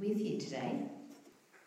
with 0.00 0.18
you 0.18 0.38
today. 0.38 0.82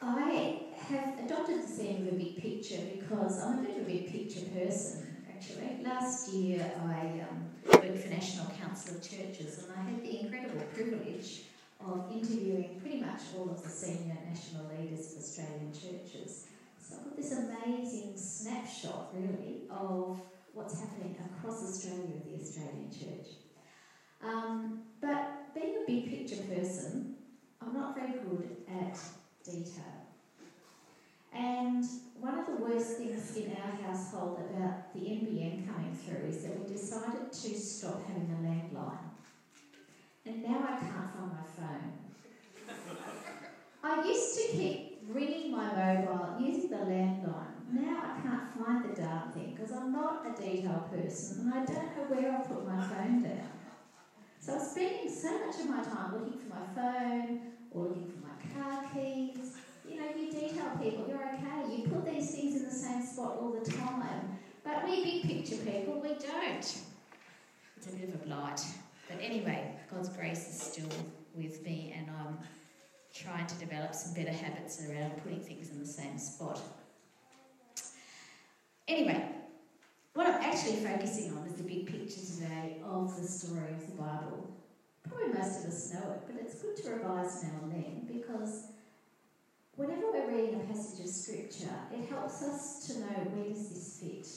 I 0.02 0.62
have 0.88 1.20
adopted 1.26 1.64
the 1.64 1.68
theme 1.68 2.08
of 2.08 2.14
a 2.14 2.18
big 2.18 2.38
picture 2.38 2.82
because 3.00 3.42
I'm 3.44 3.60
a 3.60 3.62
bit 3.62 3.78
of 3.78 3.84
a 3.84 3.86
big 3.86 4.12
picture 4.12 4.46
person, 4.48 5.06
actually. 5.30 5.84
Last 5.84 6.30
year 6.30 6.72
I 6.88 7.22
um, 7.30 7.50
worked 7.66 8.00
for 8.00 8.10
National 8.10 8.46
Council 8.62 8.96
of 8.96 9.02
Churches 9.02 9.66
and 9.66 9.74
I 9.78 9.90
had 9.90 10.02
the 10.02 10.22
incredible 10.22 10.62
privilege 10.74 11.44
of 11.86 12.12
interviewing 12.12 12.80
pretty 12.82 13.02
much 13.02 13.22
all 13.38 13.50
of 13.50 13.64
the 13.64 13.70
senior 13.70 14.18
national 14.30 14.70
leaders 14.78 15.14
of 15.14 15.20
Australian 15.20 15.74
churches. 15.74 16.48
So 16.80 16.96
I've 16.96 17.04
got 17.06 17.18
this 17.18 17.38
amazing 17.38 18.16
snapshot, 18.16 19.14
really, 19.14 19.64
of 19.70 20.22
what's 20.54 20.80
happening 20.80 21.16
across 21.26 21.64
Australia 21.64 22.16
with 22.16 22.26
the 22.26 22.44
Australian 22.44 22.92
church. 22.92 23.28
Um, 24.24 24.82
but 25.02 25.54
being 25.54 25.84
a 25.84 25.92
big 25.92 26.10
picture 26.10 26.44
person, 26.44 27.16
I'm 27.62 27.74
not 27.74 27.96
very 27.96 28.20
good 28.20 28.58
at 28.70 28.98
detail. 29.44 30.10
And 31.34 31.86
one 32.20 32.40
of 32.40 32.46
the 32.48 32.66
worst 32.66 32.98
things 32.98 33.38
in 33.38 33.52
our 33.52 33.76
household 33.84 34.40
about 34.50 34.94
the 34.94 35.02
NBN 35.02 35.68
coming 35.68 35.94
through 35.94 36.30
is 36.30 36.44
that 36.44 36.60
we 36.60 36.74
decided 36.74 37.32
to 37.32 37.56
stop 37.56 38.02
having 38.08 38.32
a 38.32 38.48
landline. 38.48 39.10
And 40.26 40.44
now 40.44 40.68
I 40.68 40.78
can't 40.80 41.12
find 41.14 41.32
my 41.32 41.44
phone. 41.56 41.94
I 43.84 44.04
used 44.06 44.36
to 44.36 44.58
keep 44.58 44.90
ringing 45.10 45.52
my 45.52 45.68
mobile 45.68 46.36
using 46.40 46.70
the 46.70 46.78
landline. 46.78 47.70
Now 47.72 48.02
I 48.04 48.22
can't 48.22 48.54
find 48.58 48.84
the 48.84 49.02
darn 49.02 49.32
thing 49.34 49.54
because 49.56 49.72
I'm 49.72 49.92
not 49.92 50.26
a 50.26 50.42
detail 50.42 50.86
person 50.92 51.40
and 51.40 51.54
I 51.54 51.66
don't 51.66 51.96
know 51.96 52.04
where 52.08 52.34
I 52.34 52.38
put 52.48 52.66
my 52.66 52.82
phone 52.84 53.22
down. 53.22 53.59
So 54.50 54.56
I'm 54.56 54.62
spending 54.62 55.14
so 55.14 55.46
much 55.46 55.60
of 55.60 55.70
my 55.70 55.84
time 55.84 56.12
looking 56.14 56.40
for 56.40 56.50
my 56.50 56.66
phone 56.74 57.40
or 57.70 57.84
looking 57.84 58.08
for 58.08 58.26
my 58.26 58.64
car 58.64 58.84
keys. 58.92 59.58
You 59.88 60.00
know, 60.00 60.08
you 60.18 60.32
detail 60.32 60.72
people, 60.82 61.06
you're 61.08 61.24
okay. 61.24 61.76
You 61.76 61.88
put 61.88 62.04
these 62.04 62.32
things 62.32 62.56
in 62.56 62.64
the 62.64 62.74
same 62.74 63.06
spot 63.06 63.38
all 63.40 63.52
the 63.52 63.72
time. 63.72 64.40
But 64.64 64.86
we 64.86 65.04
big 65.04 65.24
picture 65.24 65.58
people, 65.58 66.02
we 66.02 66.16
don't. 66.16 66.82
It's 67.78 67.88
a 67.88 67.92
bit 67.92 68.10
of 68.10 68.16
a 68.16 68.26
blight. 68.26 68.62
But 69.08 69.20
anyway, 69.22 69.76
God's 69.94 70.10
grace 70.10 70.50
is 70.50 70.60
still 70.60 70.90
with 71.36 71.64
me, 71.64 71.94
and 71.96 72.10
I'm 72.10 72.40
trying 73.14 73.46
to 73.46 73.56
develop 73.56 73.94
some 73.94 74.16
better 74.16 74.36
habits 74.36 74.84
around 74.90 75.22
putting 75.22 75.42
things 75.42 75.70
in 75.70 75.80
the 75.80 75.86
same 75.86 76.18
spot. 76.18 76.60
Anyway, 78.88 79.30
what 80.14 80.26
I'm 80.26 80.42
actually 80.42 80.78
focusing 80.78 81.38
on 81.38 81.46
is 81.48 81.54
the 81.54 81.64
big 81.64 81.86
picture 81.86 82.20
today 82.20 82.78
of 82.84 83.16
the 83.16 83.28
story 83.28 83.72
of 83.72 83.86
the 83.86 83.94
Bible. 83.94 84.49
Probably 85.08 85.34
most 85.34 85.64
of 85.64 85.72
us 85.72 85.94
know 85.94 86.12
it, 86.12 86.22
but 86.28 86.36
it's 86.42 86.62
good 86.62 86.76
to 86.78 86.90
revise 86.92 87.44
now 87.44 87.60
and 87.64 87.72
then 87.72 88.08
because 88.08 88.68
whenever 89.76 90.12
we're 90.12 90.32
reading 90.32 90.62
a 90.62 90.74
passage 90.74 91.06
of 91.06 91.12
scripture, 91.12 91.76
it 91.94 92.10
helps 92.10 92.44
us 92.44 92.88
to 92.88 93.00
know 93.00 93.30
where 93.32 93.50
does 93.50 93.70
this 93.70 94.00
fit. 94.02 94.28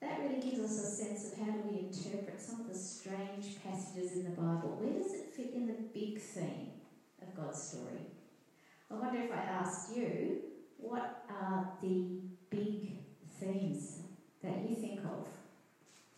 That 0.00 0.20
really 0.20 0.40
gives 0.40 0.58
us 0.58 0.82
a 0.82 1.04
sense 1.04 1.32
of 1.32 1.38
how 1.38 1.52
do 1.52 1.62
we 1.70 1.78
interpret 1.80 2.40
some 2.40 2.60
of 2.60 2.68
the 2.68 2.78
strange 2.78 3.62
passages 3.62 4.16
in 4.16 4.24
the 4.24 4.30
Bible. 4.30 4.78
Where 4.80 5.02
does 5.02 5.12
it 5.12 5.32
fit 5.34 5.52
in 5.54 5.66
the 5.66 5.74
big 5.92 6.20
theme 6.20 6.72
of 7.22 7.34
God's 7.34 7.62
story? 7.62 8.00
I 8.90 8.94
wonder 8.94 9.20
if 9.20 9.32
I 9.32 9.36
asked 9.36 9.96
you, 9.96 10.42
what 10.78 11.24
are 11.30 11.72
the 11.80 12.20
big 12.50 12.98
themes 13.40 14.00
that 14.42 14.68
you 14.68 14.76
think 14.76 15.00
of 15.00 15.26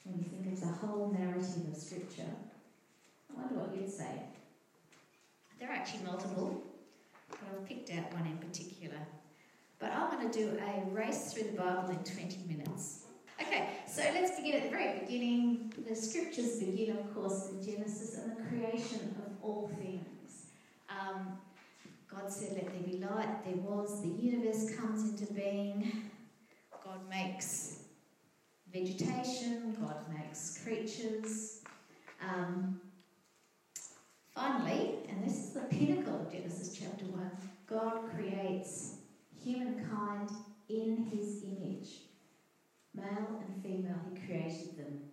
when 0.04 0.18
you 0.18 0.24
think 0.24 0.52
of 0.52 0.60
the 0.60 0.66
whole 0.66 1.14
narrative 1.16 1.68
of 1.70 1.76
Scripture? 1.76 2.34
I 3.30 3.40
wonder 3.40 3.54
what 3.54 3.65
say. 3.84 4.22
There 5.58 5.68
are 5.68 5.74
actually 5.74 6.04
multiple, 6.04 6.62
but 7.28 7.38
I've 7.50 7.66
picked 7.66 7.90
out 7.90 8.12
one 8.12 8.26
in 8.26 8.38
particular. 8.38 8.98
But 9.78 9.92
I'm 9.92 10.10
going 10.10 10.30
to 10.30 10.38
do 10.38 10.58
a 10.58 10.90
race 10.90 11.32
through 11.32 11.50
the 11.50 11.56
Bible 11.56 11.90
in 11.90 11.98
20 11.98 12.38
minutes. 12.48 13.02
Okay, 13.40 13.68
so 13.86 14.02
let's 14.14 14.36
begin 14.36 14.54
at 14.54 14.62
the 14.64 14.70
very 14.70 15.00
beginning. 15.00 15.72
The 15.86 15.94
scriptures 15.94 16.56
begin, 16.56 16.96
of 16.96 17.14
course, 17.14 17.50
in 17.50 17.62
Genesis 17.62 18.18
and 18.18 18.36
the 18.36 18.42
creation 18.42 19.14
of 19.24 19.32
all 19.42 19.70
things. 19.78 20.46
Um, 20.88 21.38
God 22.10 22.32
said, 22.32 22.52
Let 22.54 22.72
there 22.72 22.82
be 22.82 22.98
light, 22.98 23.44
there 23.44 23.56
was, 23.56 24.00
the 24.00 24.08
universe 24.08 24.74
comes 24.74 25.10
into 25.10 25.30
being. 25.34 26.10
God 26.82 27.00
makes 27.10 27.80
vegetation, 28.72 29.76
God 29.80 29.96
makes 30.14 30.62
creatures. 30.64 31.60
Um, 32.22 32.80
finally, 34.36 35.06
and 35.08 35.24
this 35.24 35.38
is 35.38 35.52
the 35.54 35.62
pinnacle 35.62 36.20
of 36.20 36.30
Genesis 36.30 36.78
chapter 36.78 37.06
1, 37.06 37.30
God 37.66 38.10
creates 38.14 38.96
humankind 39.42 40.30
in 40.68 41.08
his 41.10 41.42
image. 41.42 42.02
Male 42.94 43.40
and 43.40 43.62
female, 43.62 43.96
he 44.12 44.26
created 44.26 44.76
them. 44.76 45.10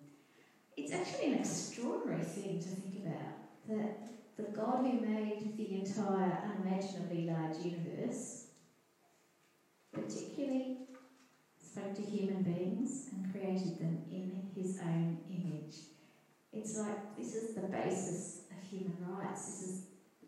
It's 0.75 0.91
actually 0.91 1.33
an 1.33 1.39
extraordinary 1.39 2.25
thing 2.25 2.59
to 2.59 2.67
think 2.67 3.06
about 3.06 3.69
that 3.69 4.35
the 4.35 4.51
God 4.51 4.85
who 4.85 5.00
made 5.00 5.56
the 5.57 5.79
entire 5.79 6.44
unimaginably 6.51 7.25
large 7.25 7.57
universe, 7.63 8.47
particularly 9.94 10.79
spoke 11.57 11.95
to 11.95 12.01
human 12.01 12.44
beings 12.44 13.09
and 13.13 13.31
created 13.31 13.79
them 13.79 14.01
in 14.12 14.50
his 14.53 14.79
own 14.81 15.17
image. 15.29 15.75
It's 16.51 16.78
like 16.78 17.16
this 17.16 17.35
is 17.35 17.56
the 17.56 17.62
basis 17.62 18.43
human 18.69 18.97
rights. 19.08 19.46
This 19.46 19.69
is 19.69 19.81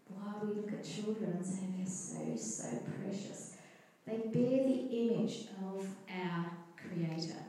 why 0.08 0.34
we 0.42 0.54
look 0.54 0.72
at 0.72 0.84
children 0.84 1.32
and 1.38 1.46
say 1.46 1.66
they're 1.78 1.88
so, 1.88 2.36
so 2.36 2.78
precious. 3.02 3.58
They 4.06 4.18
bear 4.18 4.64
the 4.64 4.88
image 4.92 5.48
of 5.64 5.88
our 6.10 6.52
Creator. 6.78 7.40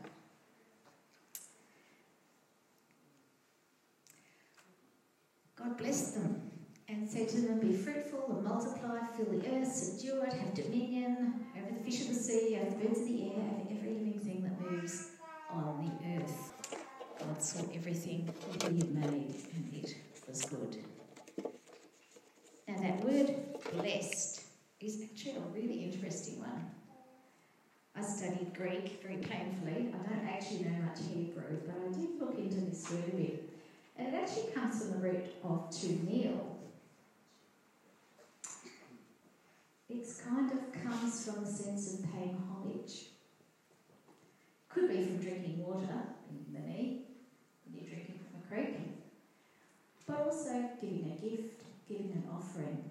God 5.57 5.77
blessed 5.77 6.15
them 6.15 6.51
and 6.89 7.09
said 7.09 7.29
to 7.31 7.41
them, 7.41 7.61
Be 7.61 7.73
fruitful 7.75 8.27
and 8.29 8.45
multiply, 8.45 9.01
fill 9.17 9.27
the 9.27 9.57
earth, 9.57 9.73
subdue 9.73 10.23
it, 10.23 10.33
have 10.33 10.55
dominion 10.55 11.47
over 11.57 11.75
the 11.79 11.85
fish 11.85 12.03
of 12.03 12.09
the 12.09 12.15
sea, 12.15 12.59
over 12.61 12.71
the 12.71 12.77
birds 12.77 13.01
of 13.01 13.07
the 13.07 13.23
air, 13.25 13.41
over 13.41 13.67
every 13.71 13.91
living 13.91 14.21
thing 14.21 14.43
that 14.43 14.71
moves 14.71 15.11
on 15.51 15.91
the 16.01 16.23
earth. 16.23 16.53
God 17.19 17.43
saw 17.43 17.61
everything 17.75 18.27
that 18.53 18.71
He 18.73 18.79
had 18.79 18.95
made, 18.95 19.35
and 19.55 19.71
it 19.73 19.95
was 20.29 20.43
good. 20.43 20.77
Now, 22.69 22.77
that 22.79 23.05
word 23.05 23.35
blessed 23.73 24.43
is 24.81 25.03
actually 25.03 25.37
a 25.37 25.41
really 25.55 25.85
interesting 25.85 26.41
one. 26.41 26.71
I 27.95 28.03
studied 28.03 28.53
Greek 28.55 29.01
very 29.03 29.19
painfully. 29.19 29.95
I 29.95 30.09
don't 30.09 30.29
actually 30.29 30.65
know 30.65 30.83
much 30.85 30.99
Hebrew, 31.15 31.61
but 31.67 31.77
I 31.77 31.93
did 31.93 32.21
look 32.21 32.37
into 32.39 32.61
this 32.61 32.91
word 32.91 33.05
a 33.13 33.17
bit. 33.17 33.51
And 33.97 34.09
it 34.09 34.15
actually 34.15 34.53
comes 34.53 34.83
from 34.83 34.91
the 34.93 35.09
root 35.09 35.25
of 35.45 35.71
to 35.81 35.87
kneel. 36.05 36.59
It 39.89 40.07
kind 40.29 40.51
of 40.51 40.83
comes 40.83 41.25
from 41.25 41.45
a 41.45 41.47
sense 41.47 41.95
of 41.95 42.13
paying 42.13 42.37
homage. 42.51 43.07
Could 44.69 44.89
be 44.91 45.05
from 45.05 45.19
drinking 45.19 45.65
water 45.65 45.89
in 46.29 46.53
the 46.53 46.59
knee, 46.61 47.03
when 47.65 47.81
you're 47.81 47.89
drinking 47.89 48.19
from 48.19 48.43
a 48.43 48.47
creek, 48.47 48.77
but 50.07 50.21
also 50.21 50.71
giving 50.81 51.13
a 51.13 51.21
gift, 51.21 51.63
giving 51.89 52.13
an 52.13 52.29
offering. 52.33 52.91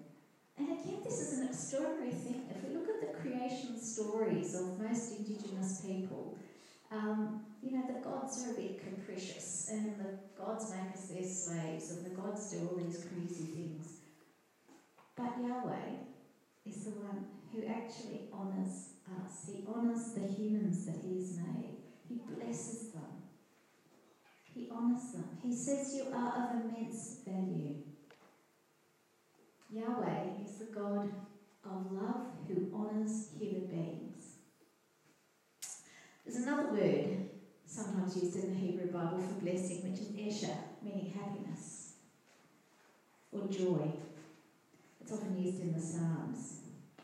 And 0.58 0.68
again, 0.70 1.00
this 1.04 1.20
is 1.20 1.40
an 1.40 1.48
extraordinary 1.48 2.12
thing. 2.12 2.44
If 2.50 2.64
we 2.64 2.76
look 2.76 2.88
at 2.90 3.02
the 3.02 3.18
creation 3.20 3.80
stories 3.80 4.56
of 4.56 4.80
most 4.80 5.18
Indigenous 5.18 5.82
people, 5.82 6.38
um, 6.92 7.42
you 7.62 7.72
know, 7.72 7.84
the 7.88 8.00
gods 8.00 8.46
are 8.46 8.52
a 8.52 8.54
bit 8.54 8.80
capricious, 8.80 9.70
and 9.72 9.96
the 9.98 10.20
gods 10.42 10.72
make 10.72 10.94
us 10.94 11.08
their 11.08 11.24
slaves, 11.24 11.92
and 11.92 12.06
the 12.06 12.22
gods 12.22 12.52
do 12.52 12.70
all 12.70 12.78
these 12.78 13.06
crazy 13.06 13.46
things. 13.46 14.00
But 15.16 15.34
Yahweh 15.42 15.98
is 16.66 16.86
the 16.86 16.92
one 16.92 17.26
who 17.52 17.66
actually 17.66 18.30
honours 18.34 18.90
us. 19.24 19.50
He 19.52 19.66
honours 19.68 20.14
the 20.14 20.28
humans 20.28 20.86
that 20.86 20.98
He 21.04 21.18
has 21.18 21.38
made. 21.38 21.78
He 22.08 22.16
blesses 22.16 22.92
them. 22.92 23.15
He 24.56 24.70
honours 24.72 25.12
them. 25.12 25.26
He 25.44 25.54
says, 25.54 25.94
You 25.94 26.14
are 26.14 26.50
of 26.50 26.64
immense 26.64 27.20
value. 27.28 27.76
Yahweh 29.70 30.46
is 30.46 30.60
the 30.60 30.74
God 30.74 31.12
of 31.66 31.92
love 31.92 32.28
who 32.48 32.70
honours 32.74 33.32
human 33.38 33.68
beings. 33.68 34.36
There's 36.26 36.46
another 36.46 36.70
word 36.72 37.18
sometimes 37.66 38.16
used 38.16 38.38
in 38.38 38.54
the 38.54 38.56
Hebrew 38.56 38.92
Bible 38.92 39.20
for 39.20 39.34
blessing, 39.44 39.84
which 39.84 40.00
is 40.00 40.12
Esher, 40.18 40.56
meaning 40.82 41.12
happiness 41.12 41.96
or 43.34 43.48
joy. 43.48 43.92
It's 45.02 45.12
often 45.12 45.38
used 45.38 45.62
in 45.62 45.74
the 45.74 45.80
Psalms. 45.80 46.62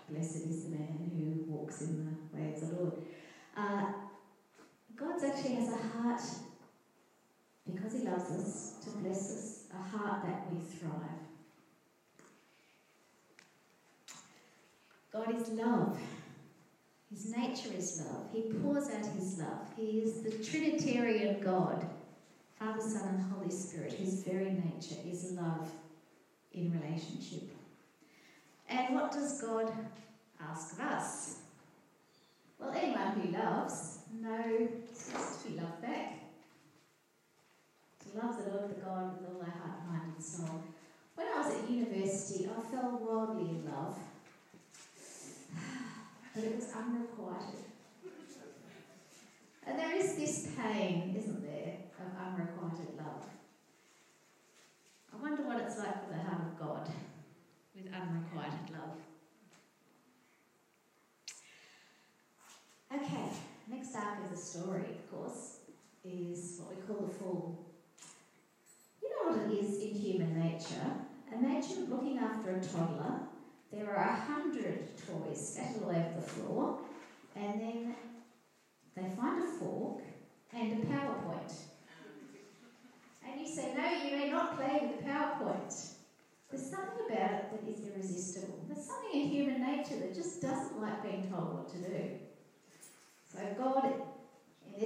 Blessed 0.10 0.46
is 0.48 0.64
the 0.64 0.70
man 0.70 1.12
who 1.14 1.52
walks 1.52 1.82
in 1.82 2.18
the 2.32 2.38
way 2.38 2.54
of 2.54 2.62
the 2.62 2.76
Lord. 2.76 2.94
Uh, 3.58 3.92
God 4.96 5.24
actually 5.24 5.56
has 5.56 5.74
a 5.74 5.78
heart, 5.78 6.22
because 7.74 7.94
He 7.94 8.08
loves 8.08 8.32
us, 8.32 8.74
to 8.84 8.90
bless 8.98 9.32
us, 9.32 9.64
a 9.74 9.98
heart 9.98 10.24
that 10.24 10.52
we 10.52 10.60
thrive. 10.60 11.22
God 15.12 15.36
is 15.36 15.50
love. 15.50 15.98
His 17.12 17.36
nature 17.36 17.70
is 17.78 18.02
love. 18.06 18.28
He 18.32 18.54
pours 18.54 18.90
out 18.90 19.06
his 19.06 19.40
love. 19.40 19.68
He 19.76 20.00
is 20.00 20.22
the 20.22 20.32
Trinitarian 20.32 21.42
God, 21.42 21.86
Father, 22.58 22.82
Son, 22.82 23.10
and 23.10 23.32
Holy 23.34 23.52
Spirit, 23.52 23.92
His 23.92 24.24
very 24.24 24.52
nature 24.52 24.96
is 25.06 25.34
love 25.34 25.70
in 26.54 26.72
relationship. 26.72 27.50
And 28.70 28.96
what 28.96 29.12
does 29.12 29.42
God 29.42 29.74
ask 30.40 30.74
of 30.74 30.80
us? 30.80 31.40
Well, 32.58 32.72
anyone 32.72 33.12
who 33.12 33.32
loves 33.38 34.00
knows 34.22 34.70
to 35.44 35.50
be 35.50 35.60
loved 35.60 35.82
back. 35.82 36.21
Love 38.14 38.38
the 38.38 38.52
Lord 38.52 38.70
the 38.70 38.82
God 38.82 39.18
with 39.18 39.30
all 39.30 39.40
their 39.40 39.52
heart, 39.52 39.88
mind, 39.88 40.14
and 40.16 40.24
soul. 40.24 40.64
When 41.16 41.28
I 41.28 41.38
was 41.38 41.56
at 41.56 41.70
university, 41.70 42.50
I 42.50 42.62
fell 42.62 43.00
wildly 43.02 43.50
in 43.50 43.66
love 43.66 43.98
but 46.36 46.44
it 46.44 46.56
was 46.56 46.68
unrequited. 46.74 47.66
And 49.66 49.78
there 49.80 49.96
is 49.96 50.16
this 50.16 50.50
pain, 50.58 51.16
isn't 51.18 51.42
there, 51.44 51.76
of 52.00 52.28
unrequited 52.28 52.98
love. 52.98 53.26
I 55.14 55.22
wonder 55.22 55.44
what 55.44 55.62
it's 55.62 55.78
like 55.78 56.06
for 56.06 56.14
the 56.14 56.20
heart 56.20 56.42
of 56.42 56.60
God 56.60 56.90
with 57.76 57.94
unrequited 57.94 58.72
love. 58.72 58.98
Okay, 62.94 63.30
next 63.70 63.96
arc 63.96 64.24
of 64.26 64.32
the 64.32 64.38
story, 64.38 64.82
of 64.82 65.12
course, 65.12 65.60
is 66.04 66.60
what 66.60 66.76
we 66.76 66.82
call 66.82 67.08
the 67.08 67.14
fall. 67.14 67.60
You 69.02 69.10
know 69.10 69.32
what 69.32 69.41
it 69.41 69.41
is 69.54 69.82
in 69.82 69.96
human 69.96 70.40
nature? 70.40 70.92
Imagine 71.34 71.90
looking 71.90 72.18
after 72.18 72.52
a 72.52 72.62
toddler 72.62 73.22
there 73.72 73.90
are 73.90 74.04
a 74.04 74.14
hundred 74.14 74.90
toys 75.08 75.54
scattered 75.54 75.84
all 75.84 75.92
over 75.92 76.12
the 76.16 76.22
floor, 76.22 76.80
and 77.38 77.62
then 77.62 77.96
they 78.96 79.16
find 79.16 79.42
a 79.42 79.48
fork 79.48 80.02
and 80.54 80.74
a 80.74 80.86
PowerPoint. 80.88 81.54
And 83.26 83.40
you 83.40 83.48
say, 83.48 83.74
No, 83.78 83.90
you 83.90 84.18
may 84.18 84.30
not 84.30 84.58
play 84.58 84.82
with 84.82 85.00
the 85.00 85.10
PowerPoint. 85.10 85.88
There's 86.50 86.70
something 86.70 87.06
about 87.10 87.32
it 87.32 87.52
that 87.52 87.72
is 87.72 87.88
irresistible. 87.88 88.60
There's 88.68 88.86
something 88.86 89.22
in 89.22 89.30
human 89.30 89.62
nature 89.62 89.96
that 90.00 90.14
just 90.14 90.42
doesn't 90.42 90.82
like 90.82 91.02
being 91.02 91.32
told 91.32 91.54
what 91.54 91.70
to 91.70 91.78
do. 91.78 92.10
So, 93.34 93.40
God, 93.58 94.02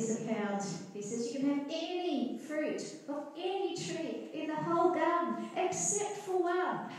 this 0.08 0.84
He 0.94 1.02
says 1.02 1.34
you 1.34 1.40
can 1.40 1.58
have 1.58 1.68
any 1.68 2.40
fruit 2.48 2.82
of 3.10 3.28
any 3.38 3.76
tree 3.76 4.30
in 4.34 4.48
the 4.48 4.56
whole 4.56 4.94
garden 4.94 5.50
except 5.56 6.18
for 6.18 6.44
one. 6.44 6.90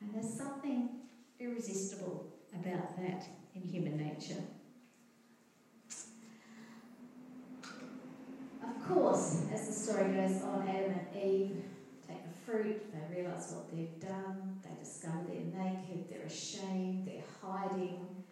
And 0.00 0.14
there's 0.14 0.32
something 0.32 0.88
irresistible 1.38 2.32
about 2.54 2.96
that 2.98 3.26
in 3.54 3.62
human 3.62 3.96
nature. 3.96 4.42
Of 8.62 8.88
course, 8.88 9.42
as 9.52 9.66
the 9.66 9.72
story 9.72 10.12
goes 10.14 10.42
on, 10.42 10.66
Adam 10.68 10.92
and 10.92 11.22
Eve 11.22 11.56
take 12.06 12.24
the 12.24 12.38
fruit, 12.44 12.92
they 12.92 13.20
realise 13.20 13.52
what 13.52 13.70
they've 13.70 14.00
done, 14.00 14.58
they 14.62 14.82
discover 14.82 15.18
they're 15.28 15.64
naked, 15.64 16.06
they're 16.10 16.26
ashamed, 16.26 17.06
they're 17.06 17.22
hiding, 17.42 18.24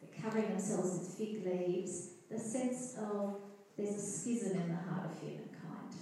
they're 0.00 0.22
covering 0.22 0.48
themselves 0.48 0.98
with 0.98 1.08
fig 1.08 1.46
leaves. 1.46 2.13
The 2.34 2.40
sense 2.40 2.96
of 2.98 3.36
there's 3.76 3.94
a 3.94 4.00
schism 4.00 4.58
in 4.60 4.68
the 4.68 4.74
heart 4.74 5.06
of 5.06 5.20
humankind. 5.20 5.94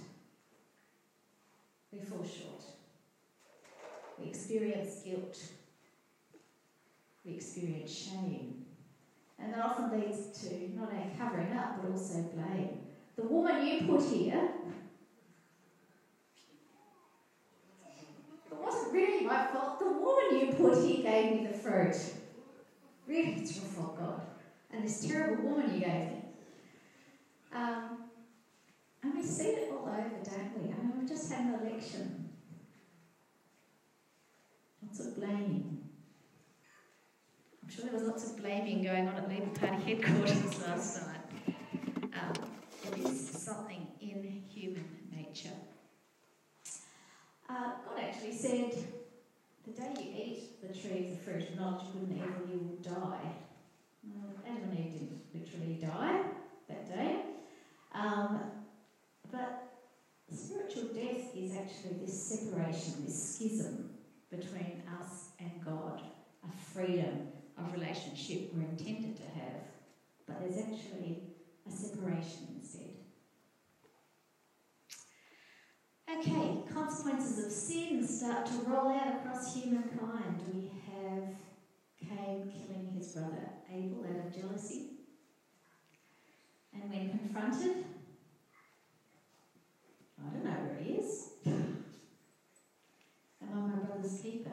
We 1.91 1.99
fall 1.99 2.23
short. 2.23 2.63
We 4.17 4.29
experience 4.29 5.03
guilt. 5.03 5.37
We 7.23 7.35
experience 7.35 7.91
shame. 7.91 8.65
And 9.37 9.53
that 9.53 9.59
often 9.63 9.91
leads 9.91 10.41
to 10.41 10.75
not 10.75 10.91
only 10.91 11.11
covering 11.19 11.53
up, 11.55 11.79
but 11.79 11.91
also 11.91 12.23
blame. 12.23 12.79
The 13.15 13.27
woman 13.27 13.67
you 13.67 13.85
put 13.85 14.03
here, 14.03 14.49
really 18.91 19.23
my 19.23 19.45
fault. 19.47 19.77
The 19.77 19.85
woman 19.85 20.39
you 20.39 20.53
put 20.53 20.83
here 20.83 21.03
gave 21.03 21.35
me 21.35 21.47
the 21.47 21.53
fruit. 21.53 21.95
Really, 23.05 23.33
it's 23.33 23.55
your 23.55 23.65
fault, 23.65 23.99
God. 23.99 24.21
And 24.71 24.83
this 24.83 25.05
terrible 25.05 25.43
woman 25.43 25.73
you 25.73 25.79
gave 25.79 26.11
me. 26.11 26.22
Um, 27.53 27.97
and 29.03 29.15
we 29.15 29.23
see 29.23 29.49
it 29.49 29.71
all 29.71 29.87
over, 29.87 30.23
don't 30.23 30.61
we? 30.61 30.71
I 30.71 30.75
mean, 30.77 30.93
we've 30.97 31.09
just 31.09 31.31
had 31.31 31.45
an 31.45 31.67
election 31.67 32.23
lots 34.93 35.07
of 35.07 35.15
blaming. 35.15 35.89
I'm 37.63 37.69
sure 37.69 37.85
there 37.85 37.93
was 37.93 38.03
lots 38.03 38.29
of 38.29 38.37
blaming 38.37 38.83
going 38.83 39.07
on 39.07 39.15
at 39.15 39.29
Labor 39.29 39.47
Party 39.59 39.95
headquarters 39.95 40.61
last 40.67 41.07
night. 41.07 41.55
Um, 42.13 42.33
it 42.85 42.97
is 42.99 43.29
something 43.29 43.87
in 44.01 44.43
human 44.53 44.85
nature. 45.11 45.55
Uh, 47.49 47.71
God 47.85 47.99
actually 47.99 48.33
said, 48.33 48.71
the 49.65 49.71
day 49.71 49.93
you 49.97 50.11
eat 50.15 50.61
the 50.61 50.79
tree 50.79 51.07
of 51.07 51.17
the 51.17 51.23
fruit 51.23 51.49
of 51.49 51.59
knowledge 51.59 51.85
good 51.93 52.09
and 52.09 52.17
evil, 52.17 52.47
you 52.51 52.59
will 52.59 52.93
die. 52.93 53.33
Well, 54.03 54.35
Adam 54.45 54.69
and 54.69 54.79
Eve 54.79 54.93
didn't 54.93 55.21
literally 55.33 55.79
die 55.81 56.23
that 56.67 56.89
day. 56.89 57.21
Um, 57.93 58.39
but 59.31 59.73
spiritual 60.31 60.93
death 60.93 61.35
is 61.35 61.55
actually 61.55 61.97
this 62.05 62.23
separation, 62.23 63.05
this 63.05 63.35
schism 63.35 63.91
between 64.31 64.81
us 64.99 65.29
and 65.39 65.51
God, 65.63 66.01
a 66.43 66.51
freedom 66.73 67.27
of 67.57 67.71
relationship 67.73 68.49
we're 68.53 68.63
intended 68.63 69.15
to 69.17 69.23
have, 69.39 69.61
but 70.27 70.39
there's 70.39 70.57
actually 70.57 71.23
a 71.67 71.71
separation 71.71 72.47
instead. 72.59 72.89
Okay, 76.11 76.63
consequences 76.73 77.45
of 77.45 77.51
sin 77.51 78.07
start 78.07 78.45
to 78.45 78.53
roll 78.67 78.89
out 78.89 79.15
across 79.15 79.55
humankind. 79.55 80.41
We 80.53 80.71
have 80.91 81.29
Cain 81.99 82.51
killing 82.51 82.91
his 82.95 83.13
brother 83.13 83.49
Abel 83.71 84.05
out 84.09 84.27
of 84.27 84.35
jealousy. 84.35 84.92
And 86.83 86.91
when 86.91 87.17
confronted, 87.17 87.85
I 90.19 90.33
don't 90.33 90.43
know 90.43 90.51
where 90.51 90.83
he 90.83 90.95
is. 90.95 91.29
Am 93.41 93.71
my 93.71 93.85
brother's 93.85 94.19
keeper? 94.19 94.51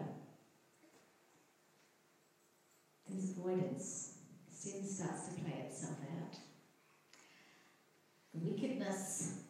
There's 3.09 3.31
avoidance. 3.31 4.13
Sin 4.49 4.87
starts 4.87 5.29
to 5.29 5.35
play 5.43 5.65
itself 5.67 5.97
out. 6.21 6.39
The 8.33 8.49
wickedness 8.49 9.41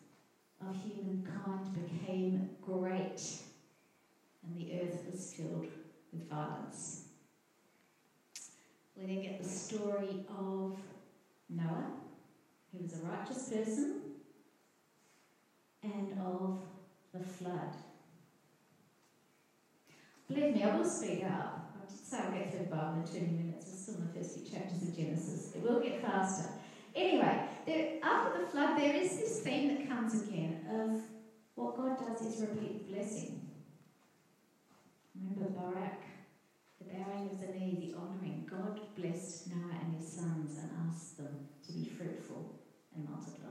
of 0.66 0.75
humankind 0.75 1.75
became 1.75 2.49
great, 2.62 3.20
and 4.42 4.58
the 4.58 4.80
earth 4.80 5.06
was 5.12 5.34
filled 5.34 5.66
with 6.12 6.30
violence. 6.30 7.02
We 8.96 9.04
then 9.04 9.22
get 9.22 9.42
the 9.42 9.49
story 9.49 10.25
of 10.30 10.78
Noah, 11.50 11.90
who 12.72 12.82
was 12.82 12.94
a 12.94 13.02
righteous 13.02 13.48
person, 13.48 14.00
and 15.82 16.18
of 16.20 16.60
the 17.12 17.20
flood. 17.20 17.76
Believe 20.28 20.54
me, 20.54 20.62
I 20.62 20.76
will 20.76 20.84
speed 20.84 21.24
up. 21.24 21.74
I 21.74 21.90
did 21.90 22.06
say 22.06 22.18
I'll 22.18 22.30
get 22.30 22.50
through 22.50 22.64
the 22.66 22.70
Bible 22.70 23.00
in 23.00 23.06
20 23.06 23.26
minutes. 23.26 23.66
We're 23.70 23.78
still 23.78 23.94
in 23.96 24.06
the 24.06 24.18
first 24.18 24.38
few 24.38 24.46
chapters 24.48 24.82
of 24.82 24.96
Genesis. 24.96 25.52
It 25.56 25.62
will 25.62 25.80
get 25.80 26.00
faster. 26.00 26.48
Anyway, 26.94 27.42
there, 27.66 27.94
after 28.02 28.38
the 28.38 28.46
flood, 28.46 28.78
there 28.78 28.94
is 28.94 29.18
this 29.18 29.40
theme 29.40 29.68
that 29.68 29.88
comes 29.88 30.22
again 30.22 30.64
of 30.70 31.00
what 31.56 31.76
God 31.76 31.98
does 31.98 32.20
is 32.22 32.40
repeat 32.42 32.88
blessing. 32.88 33.40
Remember 35.20 35.50
Barak, 35.50 36.02
the 36.78 36.94
bowing 36.94 37.30
of 37.30 37.40
the 37.40 37.46
knee, 37.46 37.92
the 37.92 37.98
honouring. 37.98 38.48
God 38.48 38.80
blessed 38.96 39.48
Noah 39.48 39.78
and 39.82 39.96
his 39.96 40.12
sons 40.12 40.58
and 40.58 40.70
asked 40.88 41.16
them 41.16 41.48
to 41.66 41.72
be 41.72 41.84
fruitful 41.84 42.59
and 43.00 43.09
multiply. 43.11 43.50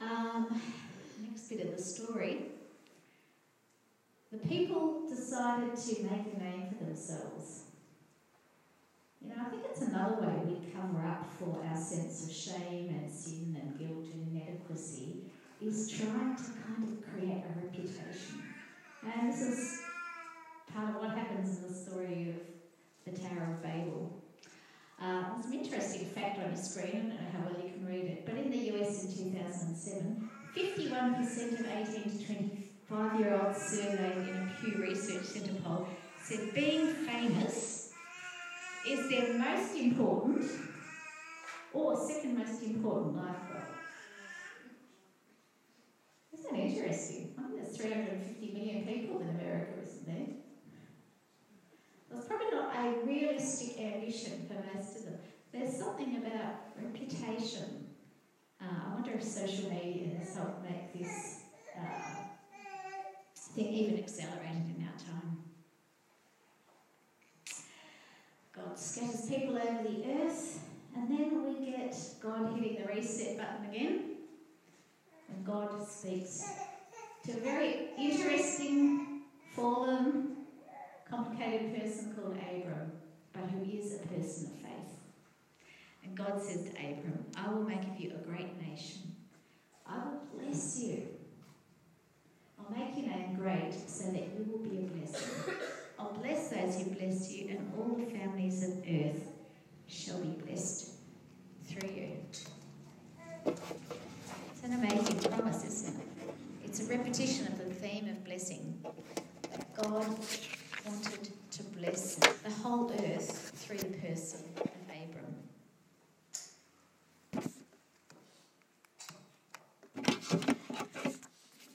Um, 0.00 0.60
next 1.20 1.48
bit 1.48 1.66
of 1.66 1.76
the 1.76 1.82
story 1.82 2.52
the 4.32 4.38
people 4.48 5.02
decided 5.06 5.76
to 5.76 6.02
make 6.04 6.34
a 6.34 6.38
name 6.38 6.74
for 6.78 6.84
themselves. 6.84 7.64
You 9.20 9.28
know, 9.28 9.34
I 9.46 9.50
think 9.50 9.62
it's 9.70 9.82
another 9.82 10.22
way 10.22 10.40
we 10.46 10.72
cover 10.72 11.06
up 11.06 11.26
for 11.38 11.62
our 11.68 11.76
sense 11.76 12.26
of 12.26 12.32
shame 12.32 12.88
and 12.88 13.12
sin 13.12 13.58
and 13.60 13.78
guilt 13.78 14.06
and 14.14 14.28
inadequacy 14.32 15.24
is 15.60 15.90
trying 15.90 16.34
to 16.34 16.42
kind 16.42 16.82
of 16.82 17.12
create 17.12 17.44
a 17.44 17.60
reputation. 17.60 18.42
And 19.02 19.30
this 19.30 19.42
is 19.42 19.82
part 20.72 20.88
of 20.88 21.02
what 21.02 21.10
happens 21.10 21.58
in 21.58 21.68
the 21.68 21.74
story 21.74 22.34
of 22.34 23.12
the 23.12 23.20
Tower 23.20 23.52
of 23.52 23.62
Babel. 23.62 24.21
Uh, 25.02 25.24
there's 25.34 25.46
an 25.46 25.54
interesting 25.54 26.06
fact 26.14 26.38
on 26.38 26.54
the 26.54 26.56
screen, 26.56 26.86
I 26.86 27.00
don't 27.00 27.08
know 27.08 27.30
how 27.32 27.44
well 27.50 27.60
you 27.60 27.72
can 27.72 27.84
read 27.84 28.06
it, 28.06 28.24
but 28.24 28.36
in 28.36 28.50
the 28.50 28.70
US 28.72 29.02
in 29.02 29.30
2007, 29.30 30.28
51% 30.54 31.58
of 31.58 31.66
18 31.66 32.18
to 32.20 32.26
25 32.26 33.18
year 33.18 33.34
olds 33.34 33.60
surveyed 33.60 34.28
in 34.28 34.36
a 34.36 34.52
Pew 34.60 34.80
Research 34.80 35.24
Centre 35.24 35.54
poll 35.64 35.88
said 36.22 36.54
being 36.54 36.86
famous 36.86 37.90
is 38.88 39.08
their 39.08 39.34
most 39.34 39.74
important 39.74 40.46
or 41.72 41.96
second 41.96 42.38
most 42.38 42.62
important 42.62 43.16
life 43.16 43.42
goal. 43.48 43.58
Isn't 46.32 46.52
that 46.52 46.60
interesting? 46.60 47.34
I 47.38 47.42
think 47.42 47.56
there's 47.56 47.76
350 47.76 48.52
million 48.52 48.86
people 48.86 49.18
in 49.18 49.30
America, 49.30 49.72
isn't 49.82 50.06
there? 50.06 50.41
A 52.82 53.06
realistic 53.06 53.78
ambition 53.80 54.44
for 54.48 54.54
most 54.76 54.96
of 54.96 55.04
them. 55.04 55.18
There's 55.52 55.76
something 55.76 56.16
about 56.16 56.56
reputation. 56.76 57.86
Uh, 58.60 58.64
I 58.64 58.94
wonder 58.94 59.12
if 59.12 59.22
social 59.22 59.70
media 59.70 60.18
has 60.18 60.34
helped 60.34 60.64
make 60.64 60.92
this 60.92 61.42
uh, 61.78 62.24
thing 63.36 63.72
even 63.72 63.98
accelerated 64.00 64.74
in 64.76 64.88
our 64.88 64.98
time. 64.98 65.44
God 68.52 68.76
scatters 68.76 69.26
people 69.30 69.56
over 69.56 69.84
the 69.84 70.04
earth, 70.20 70.58
and 70.96 71.08
then 71.08 71.44
we 71.44 71.70
get 71.70 71.96
God 72.20 72.58
hitting 72.58 72.82
the 72.82 72.92
reset 72.92 73.38
button 73.38 73.70
again. 73.70 74.16
And 75.28 75.46
God 75.46 75.86
speaks 75.86 76.50
to 77.26 77.30
a 77.30 77.40
very 77.40 77.90
interesting, 77.96 79.22
fallen, 79.54 80.41
complicated 81.12 81.78
person 81.78 82.14
called 82.14 82.36
Abram, 82.36 82.90
but 83.34 83.42
who 83.50 83.62
is 83.70 83.96
a 83.96 83.98
person 84.08 84.46
of 84.46 84.52
faith. 84.60 84.96
And 86.04 86.16
God 86.16 86.42
says 86.42 86.62
to 86.64 86.70
Abram, 86.70 87.26
I 87.36 87.50
will 87.50 87.64
make 87.64 87.82
of 87.82 88.00
you 88.00 88.12
a 88.12 88.26
great 88.26 88.58
nation. 88.66 89.14
I 89.86 89.98
will 89.98 90.40
bless 90.40 90.80
you. 90.80 91.08
I'll 92.58 92.74
make 92.74 92.96
your 92.96 93.08
name 93.08 93.36
great 93.36 93.74
so 93.86 94.04
that 94.10 94.22
you 94.22 94.46
will 94.50 94.60
be 94.60 94.78
a 94.78 94.88
blessing. 94.88 95.54
I'll 95.98 96.14
bless 96.14 96.48
those 96.48 96.82
who 96.82 96.90
bless 96.94 97.30
you, 97.30 97.48
and 97.50 97.72
all 97.76 97.94
the 97.94 98.06
families 98.06 98.64
of 98.64 98.78
earth 98.78 99.22
shall 99.88 100.18
be 100.18 100.30
blessed 100.46 100.92
through 101.66 101.90
you. 101.90 102.08
It's 103.44 104.64
an 104.64 104.72
amazing 104.72 105.18
promise, 105.30 105.62
isn't 105.66 105.94
it? 105.94 106.06
It's 106.64 106.80
a 106.80 106.84
repetition 106.84 107.48
of 107.48 107.58
the 107.58 107.66
theme 107.66 108.08
of 108.08 108.24
blessing. 108.24 108.82
God 109.76 110.06
wanted 110.84 111.28
to 111.50 111.62
bless 111.64 112.16
the 112.16 112.50
whole 112.50 112.90
earth 112.90 113.52
through 113.54 113.78
the 113.78 113.96
person 113.98 114.40
of 114.56 114.66
Abram. 114.88 115.36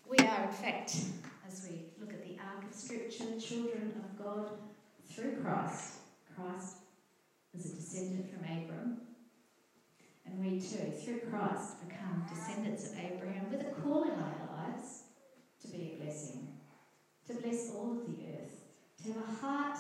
We 0.10 0.17
are, 0.17 0.44
in 0.44 0.51
fact, 0.51 0.96
as 1.48 1.67
we 1.70 1.86
look 2.00 2.13
at 2.13 2.24
the 2.24 2.38
arc 2.39 2.65
of 2.70 2.74
Scripture, 2.74 3.39
children 3.39 3.94
of 3.98 4.24
God 4.24 4.51
through 5.10 5.38
Christ. 5.38 6.00
Christ 6.36 6.77
was 7.53 7.65
a 7.65 7.75
descendant 7.75 8.29
from 8.29 8.44
Abram. 8.44 9.01
And 10.25 10.39
we 10.39 10.60
too, 10.60 10.91
through 10.91 11.22
Christ, 11.32 11.88
become 11.88 12.25
descendants 12.58 12.92
of 12.92 13.00
Abraham 13.00 13.52
with 13.52 13.62
a 13.62 13.82
call 13.82 14.04
in 14.04 14.12
our 14.12 14.50
lives 14.58 15.04
to 15.62 15.68
be 15.68 15.94
a 15.94 16.04
blessing, 16.04 16.48
to 17.28 17.34
bless 17.36 17.72
all 17.76 17.92
of 17.92 18.06
the 18.08 18.24
earth, 18.30 18.64
to 19.04 19.14
have 19.14 19.24
a 19.24 19.46
heart 19.46 19.78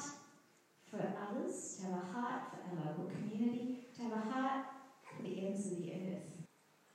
for 0.89 0.97
others, 0.97 1.77
to 1.77 1.87
have 1.87 2.03
a 2.03 2.13
heart 2.13 2.41
for 2.51 2.77
our 2.77 2.85
local 2.87 3.09
community, 3.09 3.79
to 3.95 4.03
have 4.03 4.13
a 4.13 4.31
heart 4.31 4.65
for 5.15 5.23
the 5.23 5.47
ends 5.47 5.71
of 5.71 5.77
the 5.77 5.91
earth. 5.91 6.45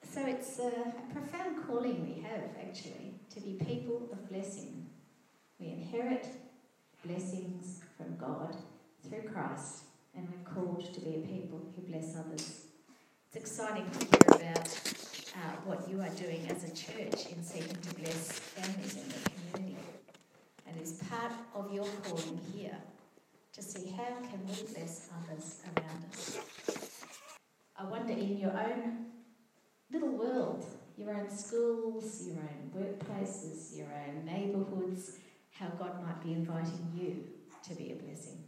So 0.09 0.25
it's 0.27 0.59
a, 0.59 0.69
a 0.69 1.13
profound 1.13 1.67
calling 1.67 2.15
we 2.15 2.23
have, 2.23 2.45
actually, 2.61 3.15
to 3.35 3.41
be 3.41 3.55
people 3.65 4.09
of 4.13 4.29
blessing. 4.29 4.87
We 5.59 5.69
inherit 5.69 6.27
blessings 7.05 7.81
from 7.97 8.17
God 8.17 8.57
through 9.09 9.31
Christ, 9.33 9.85
and 10.15 10.29
we're 10.29 10.53
called 10.53 10.93
to 10.95 11.01
be 11.01 11.17
a 11.17 11.27
people 11.27 11.61
who 11.75 11.83
bless 11.83 12.17
others. 12.17 12.67
It's 13.27 13.37
exciting 13.37 13.91
to 13.91 14.07
hear 14.07 14.41
about 14.41 14.69
uh, 15.35 15.57
what 15.65 15.89
you 15.89 16.01
are 16.01 16.11
doing 16.11 16.47
as 16.51 16.65
a 16.65 16.75
church 16.75 17.33
in 17.33 17.43
seeking 17.43 17.77
to 17.77 17.95
bless 17.95 18.39
families 18.39 18.97
in 18.97 19.09
the 19.09 19.31
community. 19.31 19.77
And 20.67 20.77
it's 20.79 20.93
part 21.05 21.33
of 21.55 21.73
your 21.73 21.87
calling 22.05 22.41
here 22.55 22.77
to 23.53 23.63
see 23.63 23.91
how 23.91 24.15
can 24.29 24.41
we 24.47 24.75
bless 24.75 25.09
others 25.19 25.61
around 25.77 26.05
us. 26.11 26.41
I 27.77 27.85
wonder 27.85 28.13
in 28.13 28.39
your 28.39 28.53
own 28.53 29.07
little 29.93 30.17
world, 30.17 30.67
your 30.97 31.15
own 31.15 31.31
schools, 31.31 32.27
your 32.27 32.39
own 32.39 32.71
workplaces, 32.77 33.77
your 33.77 33.89
own 33.89 34.25
neighbourhoods, 34.25 35.19
how 35.51 35.69
God 35.79 36.03
might 36.05 36.23
be 36.23 36.33
inviting 36.33 36.93
you 36.95 37.25
to 37.69 37.75
be 37.75 37.93
a 37.93 37.95
blessing. 37.95 38.45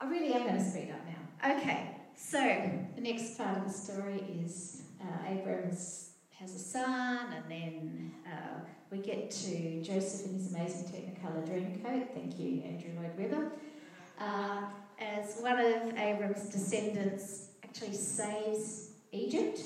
I 0.00 0.08
really 0.08 0.32
am 0.32 0.44
going 0.44 0.56
to 0.56 0.64
speed 0.64 0.90
up 0.92 1.04
now. 1.06 1.56
Okay, 1.56 1.99
so 2.20 2.70
the 2.94 3.00
next 3.00 3.36
part 3.36 3.58
of 3.58 3.64
the 3.64 3.72
story 3.72 4.22
is 4.44 4.82
uh, 5.00 5.28
Abram's 5.28 6.10
has 6.40 6.54
a 6.54 6.58
son, 6.58 7.34
and 7.34 7.44
then 7.50 8.12
uh, 8.26 8.60
we 8.90 8.98
get 8.98 9.30
to 9.30 9.82
Joseph 9.82 10.26
in 10.26 10.38
his 10.38 10.54
amazing 10.54 10.86
Technicolor 10.86 11.46
Dreamcoat. 11.46 12.14
Thank 12.14 12.38
you, 12.38 12.62
Andrew 12.62 12.92
Lloyd 12.98 13.18
Webber. 13.18 13.52
Uh, 14.18 14.62
as 14.98 15.38
one 15.40 15.58
of 15.58 15.98
Abram's 15.98 16.48
descendants 16.48 17.48
actually 17.62 17.92
saves 17.92 18.92
Egypt 19.12 19.60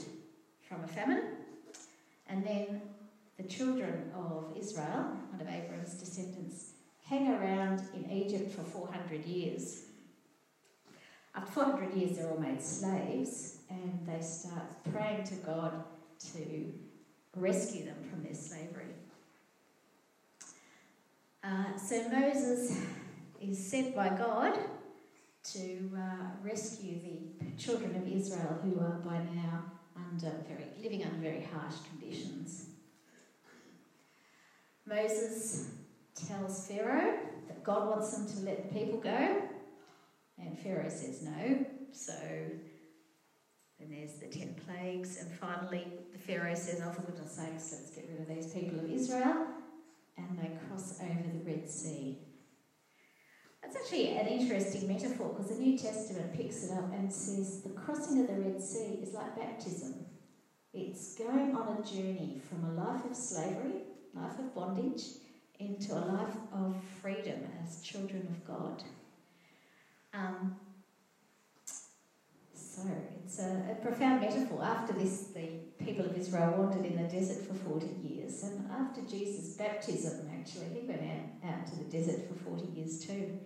from 0.68 0.82
a 0.82 0.88
famine, 0.88 1.22
and 2.28 2.44
then 2.44 2.82
the 3.36 3.44
children 3.44 4.10
of 4.16 4.56
Israel, 4.56 5.16
one 5.30 5.40
of 5.40 5.48
Abram's 5.48 5.94
descendants, 5.94 6.72
hang 7.04 7.28
around 7.28 7.82
in 7.94 8.10
Egypt 8.10 8.50
for 8.50 8.62
400 8.62 9.24
years. 9.24 9.82
After 11.36 11.50
400 11.52 11.94
years, 11.94 12.16
they're 12.16 12.30
all 12.30 12.38
made 12.38 12.62
slaves, 12.62 13.58
and 13.68 14.06
they 14.06 14.20
start 14.20 14.84
praying 14.92 15.24
to 15.24 15.34
God 15.36 15.84
to 16.32 16.72
rescue 17.36 17.86
them 17.86 17.96
from 18.08 18.22
their 18.22 18.34
slavery. 18.34 18.94
Uh, 21.42 21.76
so 21.76 22.08
Moses 22.08 22.78
is 23.40 23.70
sent 23.70 23.94
by 23.96 24.08
God 24.10 24.58
to 25.52 25.90
uh, 25.96 26.26
rescue 26.42 27.00
the 27.40 27.62
children 27.62 27.94
of 27.96 28.08
Israel 28.08 28.58
who 28.62 28.80
are 28.80 29.00
by 29.04 29.18
now 29.34 29.64
under 29.96 30.32
very, 30.48 30.64
living 30.82 31.04
under 31.04 31.18
very 31.18 31.46
harsh 31.52 31.74
conditions. 31.90 32.66
Moses 34.86 35.70
tells 36.14 36.66
Pharaoh 36.66 37.18
that 37.48 37.62
God 37.64 37.88
wants 37.88 38.16
them 38.16 38.26
to 38.26 38.40
let 38.44 38.68
the 38.68 38.78
people 38.78 38.98
go, 38.98 39.42
and 40.38 40.58
Pharaoh 40.58 40.88
says 40.88 41.22
no. 41.22 41.66
So 41.92 42.12
then 43.78 43.90
there's 43.90 44.14
the 44.18 44.26
ten 44.26 44.54
plagues, 44.66 45.18
and 45.18 45.32
finally 45.38 45.86
the 46.12 46.18
Pharaoh 46.18 46.54
says, 46.54 46.82
"Oh, 46.84 46.92
for 46.92 47.02
goodness' 47.02 47.32
sakes, 47.32 47.72
let's 47.72 47.90
get 47.90 48.08
rid 48.10 48.20
of 48.20 48.28
these 48.28 48.52
people 48.52 48.78
of 48.78 48.90
Israel," 48.90 49.46
and 50.16 50.38
they 50.38 50.56
cross 50.68 51.00
over 51.00 51.28
the 51.32 51.44
Red 51.44 51.68
Sea. 51.68 52.18
That's 53.62 53.76
actually 53.76 54.08
an 54.18 54.26
interesting 54.26 54.86
metaphor 54.88 55.30
because 55.30 55.56
the 55.56 55.62
New 55.62 55.78
Testament 55.78 56.34
picks 56.34 56.64
it 56.64 56.72
up 56.72 56.92
and 56.92 57.10
says 57.12 57.62
the 57.62 57.70
crossing 57.70 58.20
of 58.20 58.26
the 58.28 58.34
Red 58.34 58.60
Sea 58.60 58.98
is 59.02 59.14
like 59.14 59.36
baptism. 59.36 60.06
It's 60.72 61.16
going 61.16 61.54
on 61.56 61.78
a 61.78 61.82
journey 61.82 62.42
from 62.48 62.64
a 62.64 62.72
life 62.72 63.04
of 63.04 63.16
slavery, 63.16 63.82
life 64.12 64.38
of 64.38 64.54
bondage, 64.54 65.02
into 65.58 65.94
a 65.94 66.04
life 66.04 66.36
of 66.52 66.76
freedom 67.00 67.40
as 67.62 67.80
children 67.80 68.26
of 68.28 68.44
God. 68.44 68.82
Um, 70.14 70.56
so 72.54 72.82
it's 73.24 73.40
a, 73.40 73.72
a, 73.72 73.74
profound 73.82 74.20
metaphor. 74.20 74.62
After 74.62 74.92
this, 74.92 75.28
the 75.34 75.48
people 75.84 76.04
of 76.04 76.16
Israel 76.16 76.54
wandered 76.56 76.86
in 76.86 76.96
the 76.96 77.08
desert 77.08 77.44
for 77.46 77.54
40 77.54 77.86
years, 78.02 78.44
and 78.44 78.70
after 78.70 79.00
Jesus' 79.02 79.54
baptism, 79.56 80.28
actually, 80.38 80.80
he 80.80 80.86
went 80.86 81.02
out, 81.02 81.50
out 81.50 81.66
to 81.66 81.76
the 81.76 81.84
desert 81.84 82.28
for 82.28 82.34
40 82.56 82.78
years 82.78 83.04
too. 83.04 83.38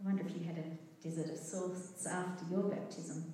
I 0.00 0.06
wonder 0.06 0.22
if 0.26 0.36
you 0.36 0.44
had 0.44 0.58
a 0.58 1.02
desert 1.02 1.30
of 1.32 1.38
sorts 1.38 2.06
after 2.06 2.44
your 2.50 2.64
baptism. 2.64 3.32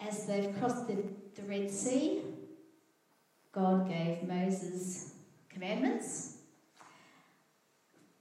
As 0.00 0.26
they've 0.26 0.56
crossed 0.58 0.86
the, 0.86 1.02
the 1.34 1.42
Red 1.48 1.70
Sea, 1.70 2.22
God 3.50 3.88
gave 3.88 4.22
Moses 4.22 5.14
commandments. 5.48 6.35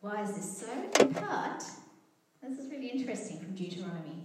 Why 0.06 0.22
is 0.22 0.34
this 0.36 0.60
so? 0.60 1.02
In 1.04 1.16
part, 1.16 1.64
this 2.44 2.60
is 2.60 2.70
really 2.70 2.90
interesting 2.90 3.40
from 3.40 3.56
Deuteronomy. 3.56 4.22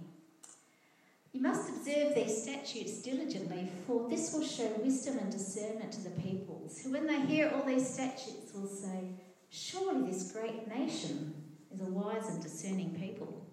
You 1.33 1.41
must 1.41 1.69
observe 1.69 2.13
these 2.13 2.43
statutes 2.43 3.01
diligently, 3.01 3.67
for 3.87 4.07
this 4.07 4.31
will 4.31 4.45
show 4.45 4.67
wisdom 4.83 5.17
and 5.17 5.31
discernment 5.31 5.91
to 5.93 6.01
the 6.01 6.11
peoples, 6.21 6.79
who, 6.83 6.91
when 6.91 7.07
they 7.07 7.21
hear 7.21 7.49
all 7.49 7.63
these 7.63 7.91
statutes, 7.91 8.53
will 8.53 8.67
say, 8.67 9.09
Surely 9.49 10.11
this 10.11 10.31
great 10.31 10.67
nation 10.67 11.33
is 11.73 11.81
a 11.81 11.85
wise 11.85 12.29
and 12.29 12.43
discerning 12.43 12.95
people. 12.99 13.43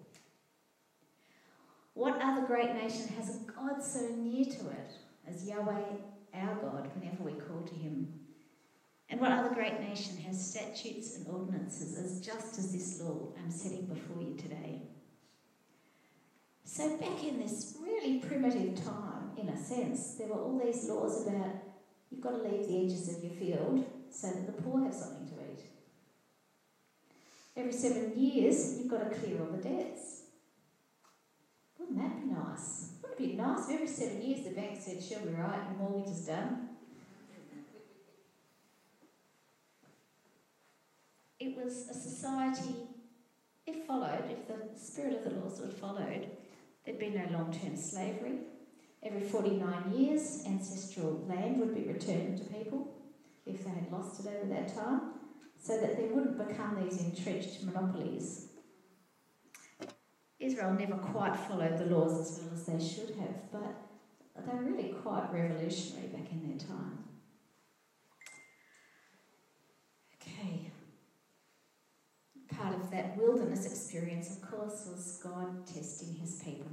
What 1.95 2.21
other 2.21 2.45
great 2.45 2.75
nation 2.75 3.07
has 3.17 3.37
a 3.37 3.51
God 3.51 3.81
so 3.81 4.07
near 4.15 4.45
to 4.45 4.69
it 4.69 4.91
as 5.27 5.47
Yahweh 5.49 5.81
our 6.35 6.55
God 6.61 6.91
whenever 6.93 7.23
we 7.23 7.31
call 7.31 7.63
to 7.63 7.73
him? 7.73 8.18
And 9.09 9.19
what 9.19 9.31
other 9.31 9.53
great 9.55 9.79
nation 9.81 10.17
has 10.27 10.51
statutes 10.51 11.15
and 11.17 11.27
ordinances 11.27 11.97
as 11.97 12.21
just 12.21 12.59
as 12.59 12.71
this 12.71 13.01
law 13.01 13.29
I'm 13.43 13.49
setting 13.49 13.85
before 13.87 14.21
you 14.21 14.35
today? 14.35 14.83
So, 16.63 16.97
back 16.97 17.23
in 17.23 17.39
this 17.39 17.77
really 17.81 18.19
primitive 18.19 18.83
time, 18.85 19.31
in 19.35 19.49
a 19.49 19.57
sense, 19.57 20.15
there 20.15 20.27
were 20.27 20.39
all 20.39 20.61
these 20.63 20.87
laws 20.87 21.25
about 21.25 21.55
you've 22.11 22.21
got 22.21 22.31
to 22.31 22.47
leave 22.47 22.67
the 22.67 22.85
edges 22.85 23.17
of 23.17 23.23
your 23.23 23.33
field 23.33 23.85
so 24.11 24.27
that 24.27 24.45
the 24.45 24.61
poor 24.61 24.83
have 24.83 24.93
something 24.93 25.27
to 25.27 25.33
eat. 25.51 25.63
Every 27.57 27.73
seven 27.73 28.13
years, 28.15 28.77
you've 28.77 28.89
got 28.89 29.09
to 29.09 29.17
clear 29.17 29.39
all 29.41 29.51
the 29.51 29.57
debts. 29.57 30.23
Wouldn't 31.79 31.97
that 31.97 32.21
be 32.21 32.31
nice? 32.31 32.91
Wouldn't 33.01 33.19
it 33.19 33.27
be 33.31 33.35
nice 33.35 33.67
if 33.67 33.73
every 33.73 33.87
seven 33.87 34.21
years 34.21 34.45
the 34.45 34.51
bank 34.51 34.79
said, 34.79 35.01
she'll 35.01 35.25
be 35.25 35.33
right, 35.33 35.59
your 35.71 35.89
mortgage 35.89 36.13
is 36.13 36.27
done? 36.27 36.69
It 41.49 41.65
was 41.65 41.89
a 41.89 41.95
society, 41.95 42.75
if 43.65 43.87
followed, 43.87 44.25
if 44.29 44.47
the 44.47 44.79
spirit 44.79 45.15
of 45.17 45.23
the 45.23 45.39
laws 45.39 45.59
were 45.59 45.67
followed, 45.67 46.27
there'd 46.85 46.99
be 46.99 47.09
no 47.09 47.25
long 47.31 47.51
term 47.51 47.75
slavery. 47.75 48.41
Every 49.01 49.21
49 49.21 49.91
years, 49.91 50.43
ancestral 50.45 51.25
land 51.27 51.59
would 51.59 51.73
be 51.73 51.91
returned 51.91 52.37
to 52.37 52.43
people 52.43 52.93
if 53.47 53.63
they 53.63 53.71
had 53.71 53.91
lost 53.91 54.19
it 54.19 54.27
over 54.27 54.53
that 54.53 54.75
time, 54.75 55.01
so 55.57 55.75
that 55.79 55.97
there 55.97 56.09
wouldn't 56.09 56.37
become 56.37 56.83
these 56.83 57.01
entrenched 57.01 57.63
monopolies. 57.63 58.49
Israel 60.39 60.73
never 60.73 60.97
quite 60.97 61.35
followed 61.35 61.79
the 61.79 61.85
laws 61.85 62.19
as 62.19 62.43
well 62.43 62.53
as 62.53 62.65
they 62.67 62.79
should 62.79 63.15
have, 63.15 63.51
but 63.51 64.45
they 64.45 64.53
were 64.53 64.61
really 64.61 64.89
quite 65.01 65.33
revolutionary 65.33 66.09
back 66.09 66.31
in 66.31 66.47
their 66.47 66.59
time. 66.59 66.99
Okay. 70.21 70.71
Part 72.69 72.81
of 72.83 72.91
that 72.91 73.17
wilderness 73.17 73.65
experience, 73.65 74.29
of 74.29 74.47
course, 74.47 74.87
was 74.91 75.19
God 75.23 75.65
testing 75.65 76.13
his 76.13 76.39
people. 76.43 76.69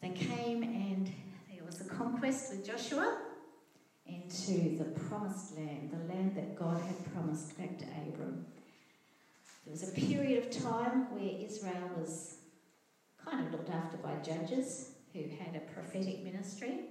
They 0.00 0.12
came 0.12 0.62
and 0.62 1.12
there 1.52 1.62
was 1.62 1.82
a 1.82 1.84
conquest 1.84 2.52
with 2.52 2.66
Joshua 2.66 3.18
into 4.06 4.78
the 4.78 4.98
promised 5.08 5.58
land, 5.58 5.90
the 5.90 6.14
land 6.14 6.36
that 6.36 6.56
God 6.56 6.80
had 6.80 7.12
promised 7.12 7.58
back 7.58 7.76
to 7.80 7.84
Abram. 7.84 8.46
There 9.66 9.72
was 9.72 9.86
a 9.86 9.92
period 9.92 10.42
of 10.42 10.50
time 10.50 11.14
where 11.14 11.46
Israel 11.46 11.90
was 11.98 12.36
kind 13.22 13.46
of 13.46 13.52
looked 13.52 13.68
after 13.68 13.98
by 13.98 14.14
judges 14.22 14.92
who 15.12 15.24
had 15.38 15.54
a 15.54 15.72
prophetic 15.74 16.24
ministry. 16.24 16.86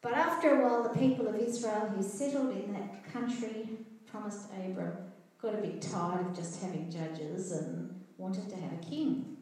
But 0.00 0.14
after 0.14 0.48
a 0.48 0.62
while, 0.62 0.82
the 0.82 0.98
people 0.98 1.28
of 1.28 1.34
Israel 1.34 1.92
who 1.94 2.02
settled 2.02 2.52
in 2.52 2.72
that 2.72 3.12
country 3.12 3.68
promised 4.06 4.46
Abram 4.64 5.07
got 5.40 5.54
a 5.54 5.58
bit 5.58 5.80
tired 5.80 6.26
of 6.26 6.36
just 6.36 6.60
having 6.62 6.90
judges 6.90 7.52
and 7.52 8.04
wanted 8.16 8.48
to 8.50 8.56
have 8.56 8.72
a 8.72 8.84
king. 8.84 9.36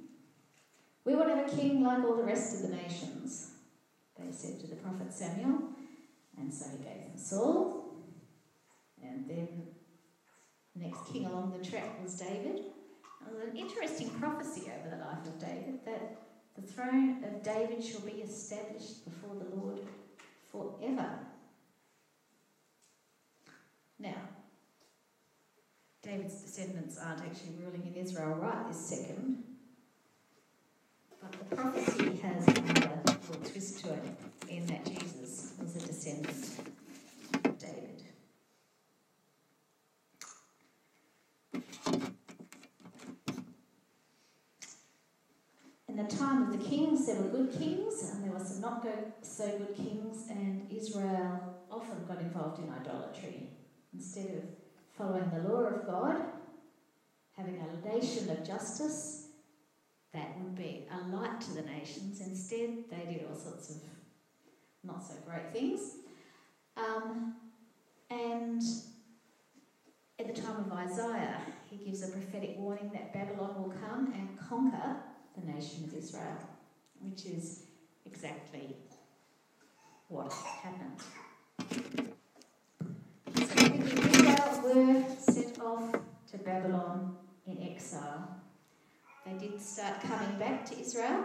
We 1.05 1.15
want 1.15 1.29
to 1.29 1.37
have 1.37 1.53
a 1.53 1.57
king 1.57 1.83
like 1.83 2.05
all 2.05 2.17
the 2.17 2.25
rest 2.25 2.57
of 2.57 2.71
the 2.71 2.77
nations, 2.77 3.53
they 4.19 4.31
said 4.33 4.61
to 4.61 4.67
the 4.67 4.77
prophet 4.77 5.13
Samuel. 5.13 5.71
And 6.39 6.53
so 6.53 6.67
he 6.71 6.79
gave 6.79 7.03
them 7.03 7.17
Saul. 7.17 7.95
And 9.03 9.29
then 9.29 9.49
the 10.75 10.83
next 10.83 11.07
king 11.11 11.27
along 11.27 11.57
the 11.57 11.65
track 11.65 12.03
was 12.03 12.19
David. 12.19 12.63
There 13.25 13.35
was 13.35 13.49
an 13.49 13.57
interesting 13.57 14.11
prophecy 14.11 14.71
over 14.79 14.95
the 14.95 15.03
life 15.03 15.27
of 15.27 15.39
David 15.39 15.85
that 15.87 16.19
the 16.55 16.63
throne 16.63 17.25
of 17.25 17.43
David 17.43 17.83
shall 17.83 18.01
be 18.01 18.23
established 18.23 19.05
before 19.05 19.35
the 19.35 19.57
Lord 19.57 19.81
forever. 20.51 21.19
Now, 23.99 24.15
David's 26.07 26.41
descendants 26.41 26.99
aren't 27.05 27.21
actually 27.23 27.57
ruling 27.61 27.83
in 27.85 27.95
Israel 28.01 28.37
right 28.37 28.69
this 28.69 28.79
second, 28.79 29.43
but 31.21 31.33
the 31.33 31.57
prophecy 31.57 32.17
has 32.23 32.47
another 32.47 33.01
little 33.29 33.43
twist 33.45 33.85
to 33.85 33.93
it 33.93 34.05
in 34.49 34.67
that 34.67 34.87
Jesus 34.87 35.55
was 35.61 35.75
a 35.75 35.85
descendant 35.85 36.61
of 37.45 37.59
David. 37.59 38.05
In 45.89 45.97
the 45.97 46.05
time 46.05 46.45
of 46.45 46.53
the 46.57 46.65
kings, 46.65 47.07
there 47.07 47.17
were 47.17 47.31
good 47.31 47.53
kings 47.59 48.13
and 48.13 48.23
there 48.23 48.31
were 48.31 48.45
some 48.45 48.61
not 48.61 48.87
so 49.23 49.59
good 49.59 49.75
kings, 49.77 50.29
and 50.31 50.71
Israel 50.71 51.65
often 51.69 52.07
got 52.07 52.21
involved 52.21 52.63
in 52.63 52.71
idolatry. 52.71 53.49
Instead 53.93 54.27
of 54.27 54.56
following 54.97 55.31
the 55.31 55.49
law 55.49 55.63
of 55.63 55.87
God, 55.87 56.23
having 57.37 57.61
a 57.61 57.89
nation 57.95 58.31
of 58.31 58.47
justice, 58.47 59.29
that 60.13 60.39
would 60.41 60.55
be 60.55 60.87
a 60.91 61.15
light 61.15 61.41
to 61.43 61.55
the 61.55 61.63
nations. 61.63 62.21
Instead, 62.21 62.85
they 62.91 63.13
did 63.13 63.27
all 63.29 63.37
sorts 63.37 63.71
of 63.71 63.77
not 64.83 65.07
so 65.07 65.15
great 65.27 65.53
things. 65.53 65.97
Um, 66.77 67.35
and 68.11 68.63
at 70.19 70.35
the 70.35 70.41
time 70.41 70.57
of 70.59 70.73
Isaiah, 70.73 71.41
he 71.69 71.85
gives 71.85 72.03
a 72.03 72.11
prophetic 72.11 72.57
warning 72.57 72.91
that 72.93 73.13
Babylon 73.13 73.63
will 73.63 73.75
come 73.89 74.13
and 74.15 74.39
conquer 74.39 74.97
the 75.39 75.53
nation 75.53 75.85
of 75.85 75.95
Israel, 75.95 76.39
which 77.01 77.27
is 77.27 77.65
exactly 78.07 78.77
what 80.09 80.33
happened. 80.33 82.16
Israel 84.47 84.63
were 84.63 85.05
sent 85.19 85.61
off 85.61 85.93
to 86.31 86.39
Babylon 86.39 87.17
in 87.47 87.63
exile 87.63 88.37
they 89.27 89.49
did 89.49 89.61
start 89.61 90.01
coming 90.03 90.39
back 90.39 90.65
to 90.67 90.79
Israel 90.79 91.25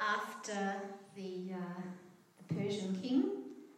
after 0.00 0.82
the, 1.16 1.54
uh, 1.54 1.82
the 2.36 2.54
Persian 2.54 2.98
king 3.00 3.30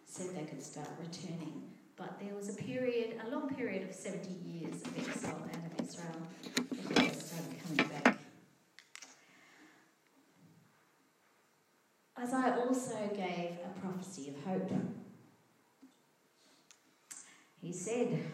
said 0.07 0.35
they 0.35 0.43
could 0.43 0.63
start 0.63 0.89
returning. 0.99 1.63
But 1.97 2.19
there 2.19 2.35
was 2.35 2.49
a 2.49 2.55
period, 2.55 3.21
a 3.25 3.31
long 3.31 3.49
period 3.55 3.89
of 3.89 3.95
70 3.95 4.29
years 4.45 4.83
of 4.83 4.99
exile 4.99 5.37
out 5.37 5.79
of 5.79 5.87
Israel 5.87 6.27
before 6.69 6.97
they 6.97 7.11
started 7.11 7.57
coming 7.65 7.91
back. 7.93 8.19
Isaiah 12.19 12.57
also 12.59 13.09
gave 13.15 13.59
a 13.65 13.81
prophecy 13.81 14.31
of 14.31 14.45
hope. 14.45 14.73
He 17.63 17.73
said, 17.73 18.25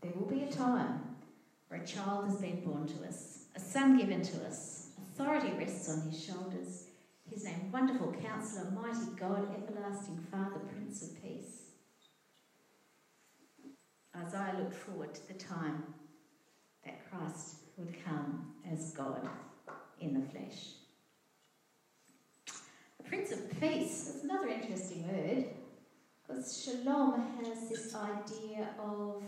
There 0.00 0.12
will 0.14 0.26
be 0.26 0.44
a 0.44 0.50
time 0.50 1.16
where 1.68 1.80
a 1.80 1.86
child 1.86 2.26
has 2.26 2.40
been 2.40 2.64
born 2.64 2.86
to 2.86 3.06
us, 3.06 3.44
a 3.54 3.60
son 3.60 3.98
given 3.98 4.22
to 4.22 4.46
us. 4.46 4.88
Authority 4.98 5.52
rests 5.58 5.90
on 5.90 6.10
his 6.10 6.24
shoulders. 6.24 6.84
His 7.30 7.44
name, 7.44 7.70
Wonderful 7.72 8.14
Counselor, 8.22 8.70
Mighty 8.70 9.10
God, 9.18 9.48
Everlasting 9.56 10.18
Father, 10.30 10.60
Prince 10.72 11.02
of 11.02 11.22
Peace. 11.22 11.70
Isaiah 14.16 14.56
looked 14.58 14.74
forward 14.74 15.14
to 15.14 15.28
the 15.28 15.34
time 15.34 15.82
that 16.84 17.10
Christ 17.10 17.56
would 17.76 17.94
come 18.04 18.54
as 18.70 18.92
God 18.92 19.28
in 20.00 20.14
the 20.14 20.26
flesh. 20.26 20.68
Prince 23.04 23.32
of 23.32 23.60
Peace 23.60 24.08
is 24.08 24.24
another 24.24 24.48
interesting 24.48 25.06
word 25.08 25.44
because 26.26 26.64
shalom 26.64 27.22
has 27.38 27.68
this 27.68 27.94
idea 27.94 28.68
of, 28.80 29.22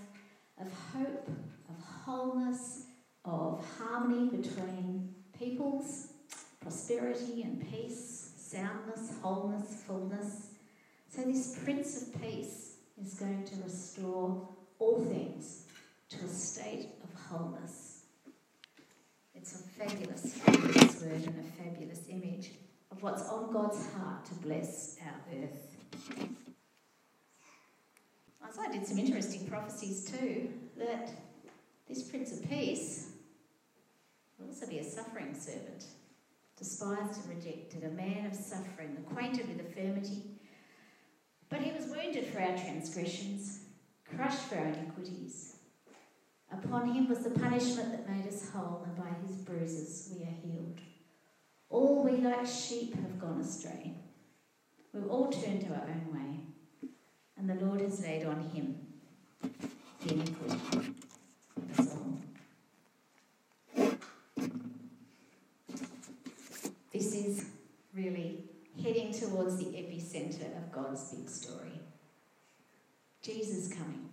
of 0.61 0.73
hope, 0.93 1.29
of 1.69 1.85
wholeness, 1.85 2.87
of 3.25 3.65
harmony 3.79 4.29
between 4.37 5.15
peoples, 5.39 6.09
prosperity 6.61 7.43
and 7.43 7.71
peace, 7.71 8.33
soundness, 8.37 9.13
wholeness, 9.23 9.83
fullness. 9.87 10.49
So, 11.09 11.23
this 11.23 11.59
Prince 11.65 12.03
of 12.03 12.23
Peace 12.23 12.77
is 13.01 13.15
going 13.15 13.45
to 13.45 13.55
restore 13.63 14.49
all 14.79 15.05
things 15.05 15.67
to 16.11 16.25
a 16.25 16.29
state 16.29 16.89
of 17.05 17.21
wholeness. 17.21 18.03
It's 19.35 19.61
a 19.61 19.63
fabulous, 19.63 20.35
fabulous 20.35 21.03
word 21.03 21.23
and 21.27 21.39
a 21.39 21.63
fabulous 21.63 22.01
image 22.09 22.51
of 22.91 23.03
what's 23.03 23.29
on 23.29 23.53
God's 23.53 23.87
heart 23.93 24.25
to 24.27 24.35
bless 24.35 24.97
our 25.05 25.43
earth. 25.43 26.48
Isaiah 28.49 28.73
did 28.73 28.87
some 28.87 28.99
interesting 28.99 29.47
prophecies 29.47 30.11
too 30.11 30.51
that 30.79 31.11
this 31.87 32.03
Prince 32.03 32.33
of 32.33 32.49
Peace 32.49 33.11
will 34.39 34.49
also 34.49 34.67
be 34.67 34.79
a 34.79 34.85
suffering 34.85 35.35
servant, 35.35 35.85
despised 36.57 37.25
and 37.25 37.37
rejected, 37.37 37.85
a 37.85 37.91
man 37.91 38.27
of 38.27 38.35
suffering, 38.35 38.97
acquainted 38.99 39.49
with 39.49 39.67
infirmity. 39.67 40.23
But 41.51 41.61
he 41.61 41.73
was 41.73 41.91
wounded 41.91 42.27
for 42.27 42.41
our 42.41 42.57
transgressions, 42.57 43.61
crushed 44.17 44.45
for 44.45 44.57
our 44.57 44.67
iniquities. 44.67 45.57
Upon 46.51 46.93
him 46.95 47.09
was 47.09 47.21
the 47.21 47.31
punishment 47.31 47.91
that 47.91 48.09
made 48.09 48.27
us 48.27 48.49
whole, 48.51 48.87
and 48.87 48.97
by 48.97 49.11
his 49.27 49.37
bruises 49.39 50.15
we 50.17 50.23
are 50.23 50.37
healed. 50.43 50.81
All 51.69 52.03
we 52.03 52.13
like 52.19 52.47
sheep 52.47 52.95
have 52.95 53.19
gone 53.19 53.41
astray. 53.41 53.95
We've 54.95 55.11
all 55.11 55.31
turned 55.31 55.61
to 55.63 55.75
our 55.75 55.83
own 55.83 56.15
way. 56.15 56.48
And 57.38 57.48
the 57.48 57.64
Lord 57.64 57.81
has 57.81 58.03
laid 58.03 58.27
on 58.27 58.40
him 58.51 58.79
the 60.05 60.12
iniquity 60.12 60.94
of 61.57 61.79
us 61.79 61.94
all. 61.94 62.18
This 66.92 67.14
is 67.14 67.44
really 67.94 68.44
heading 68.83 69.12
towards 69.12 69.57
the 69.59 69.66
epicenter 69.66 70.57
of 70.57 70.72
God's 70.72 71.12
big 71.12 71.29
story. 71.29 71.81
Jesus 73.22 73.72
coming. 73.72 74.09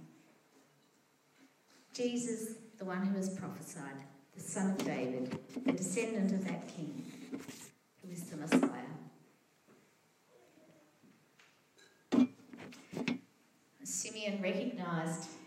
Jesus, 1.93 2.55
the 2.77 2.85
one 2.85 3.05
who 3.05 3.17
was 3.17 3.29
prophesied, 3.29 4.03
the 4.35 4.41
son 4.41 4.71
of 4.71 4.77
David, 4.85 5.37
the 5.65 5.71
descendant 5.71 6.31
of 6.31 6.45
that 6.45 6.67
king, 6.75 7.03
who 8.03 8.11
is 8.11 8.23
the 8.23 8.37
Messiah. 8.37 8.74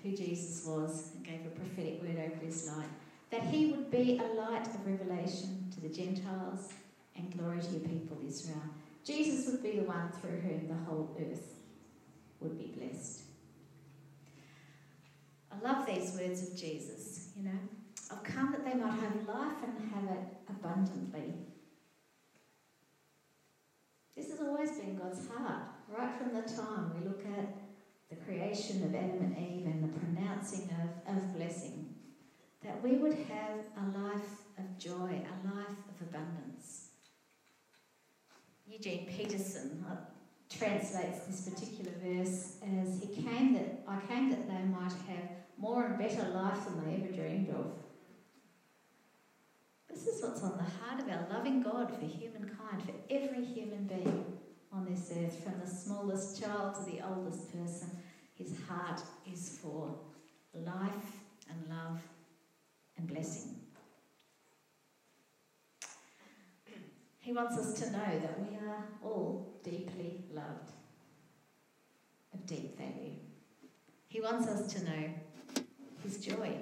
Who 0.02 0.10
Jesus 0.16 0.66
was 0.66 1.12
and 1.14 1.24
gave 1.24 1.40
a 1.46 1.50
prophetic 1.50 2.02
word 2.02 2.18
over 2.18 2.44
his 2.44 2.68
life 2.68 2.86
that 3.30 3.42
he 3.42 3.72
would 3.72 3.90
be 3.90 4.18
a 4.18 4.40
light 4.40 4.66
of 4.66 4.86
revelation 4.86 5.70
to 5.74 5.80
the 5.80 5.88
Gentiles 5.88 6.72
and 7.16 7.36
glory 7.36 7.60
to 7.60 7.70
your 7.70 7.80
people, 7.80 8.16
Israel. 8.26 8.62
Jesus 9.04 9.50
would 9.50 9.62
be 9.62 9.72
the 9.72 9.84
one 9.84 10.10
through 10.20 10.40
whom 10.40 10.68
the 10.68 10.84
whole 10.84 11.16
earth 11.20 11.54
would 12.40 12.58
be 12.58 12.72
blessed. 12.78 13.22
I 15.52 15.60
love 15.60 15.86
these 15.86 16.12
words 16.18 16.48
of 16.48 16.56
Jesus, 16.56 17.30
you 17.36 17.44
know. 17.44 17.58
I've 18.10 18.22
come 18.22 18.52
that 18.52 18.64
they 18.64 18.74
might 18.74 18.92
have 18.92 19.28
life 19.28 19.56
and 19.62 19.90
have 19.92 20.16
it 20.16 20.24
abundantly. 20.48 21.34
This 24.16 24.30
has 24.30 24.40
always 24.40 24.70
been 24.72 24.96
God's 24.96 25.28
heart, 25.28 25.62
right 25.88 26.10
from 26.16 26.34
the 26.34 26.42
time 26.42 26.92
we 26.94 27.06
look 27.06 27.22
at 27.38 27.67
the 28.10 28.16
creation 28.16 28.82
of 28.84 28.94
Adam 28.94 29.20
and 29.20 29.36
Eve 29.38 29.66
and 29.66 29.84
the 29.84 29.98
pronouncing 29.98 30.70
of, 30.82 31.16
of 31.16 31.36
blessing, 31.36 31.94
that 32.64 32.82
we 32.82 32.96
would 32.96 33.14
have 33.14 33.58
a 33.76 33.98
life 33.98 34.44
of 34.58 34.78
joy, 34.78 35.22
a 35.22 35.46
life 35.46 35.78
of 35.88 36.08
abundance. 36.08 36.88
Eugene 38.66 39.06
Peterson 39.06 39.84
translates 40.50 41.20
this 41.26 41.48
particular 41.48 41.92
verse 42.02 42.56
as 42.62 43.00
He 43.00 43.22
came 43.22 43.54
that 43.54 43.82
I 43.86 44.00
came 44.06 44.30
that 44.30 44.48
they 44.48 44.64
might 44.64 44.92
have 45.08 45.28
more 45.58 45.84
and 45.86 45.98
better 45.98 46.28
life 46.28 46.64
than 46.64 46.84
they 46.84 46.96
ever 46.96 47.12
dreamed 47.12 47.50
of. 47.50 47.72
This 49.88 50.06
is 50.06 50.22
what's 50.22 50.42
on 50.42 50.56
the 50.56 50.84
heart 50.84 51.02
of 51.02 51.08
our 51.08 51.26
loving 51.30 51.62
God 51.62 51.90
for 51.94 52.06
humankind, 52.06 52.82
for 52.84 52.94
every 53.10 53.44
human 53.44 53.86
being 53.86 54.37
on 54.72 54.84
this 54.84 55.12
earth, 55.16 55.42
from 55.42 55.60
the 55.60 55.70
smallest 55.70 56.40
child 56.42 56.74
to 56.74 56.90
the 56.90 57.00
oldest 57.06 57.52
person. 57.52 57.90
His 58.34 58.54
heart 58.68 59.00
is 59.32 59.58
for 59.62 59.94
life 60.54 61.12
and 61.50 61.58
love 61.68 62.00
and 62.96 63.06
blessing. 63.06 63.56
He 67.20 67.32
wants 67.32 67.58
us 67.58 67.78
to 67.80 67.90
know 67.90 68.20
that 68.20 68.40
we 68.40 68.56
are 68.56 68.84
all 69.02 69.60
deeply 69.62 70.24
loved, 70.32 70.70
of 72.32 72.46
deep 72.46 72.78
value. 72.78 73.16
He 74.08 74.20
wants 74.20 74.48
us 74.48 74.72
to 74.72 74.84
know 74.84 75.10
His 76.02 76.18
joy. 76.18 76.56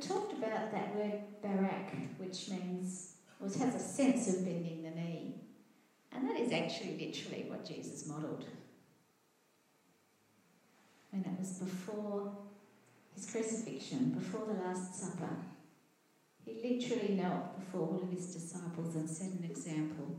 Talked 0.00 0.32
about 0.32 0.72
that 0.72 0.94
word 0.94 1.20
barak, 1.42 1.92
which 2.18 2.48
means, 2.48 3.14
which 3.38 3.56
has 3.56 3.74
a 3.74 3.78
sense 3.78 4.28
of 4.28 4.44
bending 4.44 4.82
the 4.82 4.90
knee. 4.90 5.34
And 6.12 6.28
that 6.28 6.38
is 6.38 6.52
actually 6.52 6.98
literally 6.98 7.46
what 7.48 7.64
Jesus 7.64 8.06
modelled. 8.08 8.44
When 11.10 11.22
it 11.22 11.38
was 11.38 11.50
before 11.58 12.32
his 13.14 13.30
crucifixion, 13.30 14.10
before 14.10 14.46
the 14.46 14.62
Last 14.62 14.94
Supper, 14.94 15.36
he 16.44 16.54
literally 16.54 17.14
knelt 17.14 17.58
before 17.58 17.80
all 17.80 18.00
of 18.02 18.10
his 18.10 18.34
disciples 18.34 18.94
and 18.94 19.08
set 19.08 19.28
an 19.28 19.46
example 19.48 20.16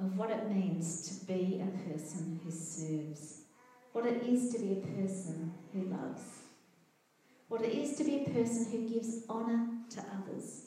of 0.00 0.16
what 0.18 0.30
it 0.30 0.50
means 0.50 1.08
to 1.08 1.26
be 1.26 1.62
a 1.62 1.88
person 1.88 2.40
who 2.44 2.50
serves, 2.50 3.42
what 3.92 4.06
it 4.06 4.22
is 4.24 4.52
to 4.52 4.58
be 4.58 4.72
a 4.72 5.02
person 5.02 5.52
who 5.72 5.82
loves, 5.84 6.43
what 7.54 7.62
it 7.62 7.72
is 7.72 7.96
to 7.96 8.02
be 8.02 8.24
a 8.26 8.30
person 8.30 8.66
who 8.72 8.88
gives 8.88 9.20
honour 9.30 9.68
to 9.88 10.00
others. 10.00 10.62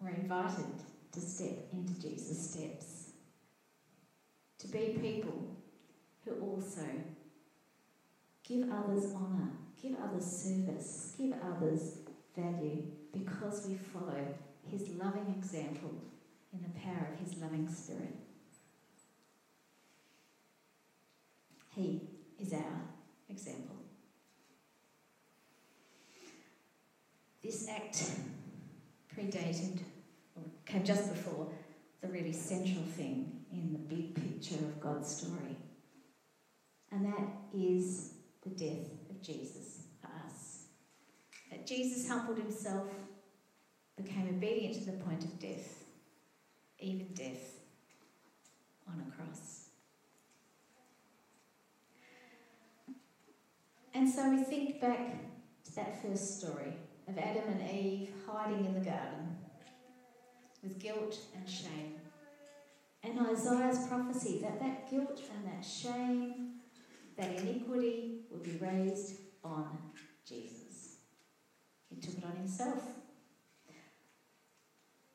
We're 0.00 0.10
invited 0.10 0.66
to 1.10 1.20
step 1.20 1.66
into 1.72 2.00
Jesus' 2.00 2.50
steps, 2.52 3.10
to 4.60 4.68
be 4.68 4.96
people 5.00 5.56
who 6.24 6.34
also 6.34 6.86
give 8.44 8.70
others 8.70 9.12
honour, 9.16 9.50
give 9.82 9.96
others 10.00 10.24
service, 10.24 11.16
give 11.18 11.34
others 11.42 11.98
value 12.36 12.84
because 13.12 13.66
we 13.66 13.74
follow 13.74 14.32
his 14.70 14.90
loving 14.90 15.34
example 15.36 15.90
in 16.52 16.62
the 16.62 16.78
power 16.78 17.08
of 17.12 17.18
his 17.18 17.36
loving 17.42 17.68
spirit. 17.68 18.14
He 21.74 22.15
is 22.40 22.52
our 22.52 22.80
example. 23.28 23.76
This 27.42 27.68
act 27.68 28.10
predated, 29.14 29.80
or 30.34 30.42
came 30.64 30.84
just 30.84 31.14
before, 31.14 31.48
the 32.00 32.08
really 32.08 32.32
central 32.32 32.82
thing 32.82 33.44
in 33.52 33.72
the 33.72 33.78
big 33.78 34.14
picture 34.14 34.56
of 34.56 34.80
God's 34.80 35.16
story. 35.16 35.56
And 36.90 37.06
that 37.06 37.28
is 37.54 38.14
the 38.42 38.50
death 38.50 38.86
of 39.10 39.22
Jesus 39.22 39.82
for 40.00 40.08
us. 40.26 40.64
That 41.50 41.66
Jesus 41.66 42.08
humbled 42.08 42.38
himself 42.38 42.88
became 43.96 44.28
obedient 44.28 44.74
to 44.74 44.90
the 44.90 44.96
point 44.98 45.24
of 45.24 45.38
death, 45.38 45.84
even 46.78 47.06
death 47.14 47.60
on 48.88 49.00
a 49.00 49.16
cross. 49.16 49.65
And 53.96 54.06
so 54.06 54.28
we 54.28 54.42
think 54.42 54.78
back 54.78 55.14
to 55.64 55.74
that 55.76 56.02
first 56.02 56.38
story 56.38 56.74
of 57.08 57.16
Adam 57.16 57.44
and 57.48 57.70
Eve 57.70 58.10
hiding 58.30 58.66
in 58.66 58.74
the 58.74 58.80
garden 58.80 59.38
with 60.62 60.78
guilt 60.78 61.18
and 61.34 61.48
shame. 61.48 61.94
And 63.02 63.18
Isaiah's 63.26 63.86
prophecy 63.86 64.40
that 64.42 64.60
that 64.60 64.90
guilt 64.90 65.22
and 65.34 65.50
that 65.50 65.64
shame, 65.64 66.56
that 67.16 67.38
iniquity 67.38 68.18
would 68.30 68.42
be 68.42 68.58
raised 68.58 69.14
on 69.42 69.78
Jesus. 70.28 70.96
He 71.88 71.98
took 71.98 72.18
it 72.18 72.24
on 72.24 72.36
himself. 72.36 72.82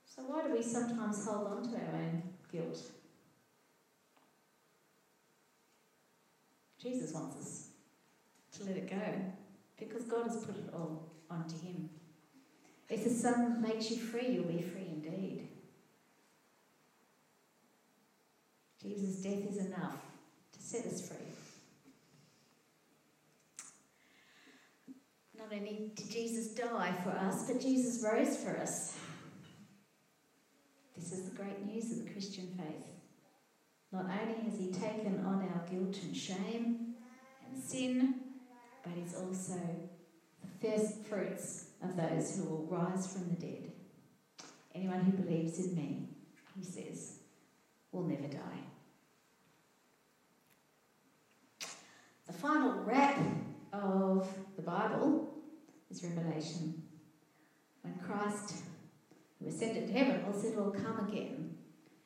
So, 0.05 0.23
why 0.23 0.41
do 0.41 0.53
we 0.55 0.63
sometimes 0.63 1.23
hold 1.23 1.45
on 1.45 1.69
to 1.69 1.75
our 1.75 1.95
own 1.97 2.23
guilt? 2.51 2.81
Jesus 6.81 7.13
wants 7.13 7.37
us 7.37 7.70
let 8.65 8.77
it 8.77 8.89
go 8.89 9.13
because 9.77 10.03
God 10.03 10.27
has 10.27 10.43
put 10.45 10.55
it 10.57 10.69
all 10.73 11.11
onto 11.29 11.57
Him. 11.59 11.89
If 12.89 13.03
the 13.03 13.09
Son 13.09 13.61
makes 13.61 13.89
you 13.89 13.97
free, 13.97 14.29
you'll 14.29 14.43
be 14.43 14.61
free 14.61 14.87
indeed. 14.91 15.47
Jesus' 18.81 19.21
death 19.21 19.49
is 19.49 19.57
enough 19.65 19.97
to 20.53 20.59
set 20.59 20.85
us 20.85 21.07
free. 21.07 21.17
Not 25.37 25.53
only 25.53 25.91
did 25.95 26.09
Jesus 26.09 26.53
die 26.53 26.93
for 27.03 27.11
us, 27.11 27.47
but 27.47 27.61
Jesus 27.61 28.03
rose 28.03 28.37
for 28.37 28.57
us. 28.57 28.95
This 30.95 31.11
is 31.13 31.29
the 31.29 31.35
great 31.35 31.65
news 31.65 31.91
of 31.91 32.05
the 32.05 32.11
Christian 32.11 32.47
faith. 32.57 32.85
Not 33.91 34.05
only 34.05 34.49
has 34.49 34.59
He 34.59 34.71
taken 34.71 35.23
on 35.25 35.41
our 35.41 35.65
guilt 35.69 35.97
and 36.03 36.15
shame 36.15 36.95
and 37.47 37.63
sin, 37.63 38.15
but 38.83 38.93
He's 38.93 39.15
also 39.15 39.59
the 40.41 40.67
first 40.67 41.03
fruits 41.05 41.65
of 41.83 41.95
those 41.95 42.37
who 42.37 42.45
will 42.45 42.67
rise 42.69 43.11
from 43.11 43.29
the 43.29 43.41
dead. 43.41 43.71
Anyone 44.73 45.01
who 45.01 45.11
believes 45.11 45.59
in 45.59 45.75
me, 45.75 46.07
He 46.57 46.63
says, 46.63 47.19
will 47.91 48.03
never 48.03 48.27
die. 48.27 48.61
The 52.27 52.33
final 52.33 52.83
wrap 52.83 53.19
of 53.73 54.27
the 54.55 54.61
Bible 54.61 55.33
is 55.89 56.03
Revelation. 56.03 56.81
When 57.81 57.95
Christ 57.95 58.63
who 59.41 59.49
ascended 59.49 59.87
to 59.87 59.93
heaven, 59.93 60.25
will 60.25 60.39
said, 60.39 60.55
will 60.55 60.71
come 60.71 61.07
again 61.07 61.55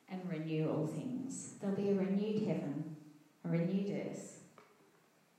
and 0.09 0.21
renew 0.29 0.69
all 0.69 0.87
things. 0.87 1.55
There'll 1.59 1.75
be 1.75 1.89
a 1.89 1.93
renewed 1.93 2.47
heaven, 2.47 2.95
a 3.43 3.49
renewed 3.49 3.91
earth, 3.91 4.34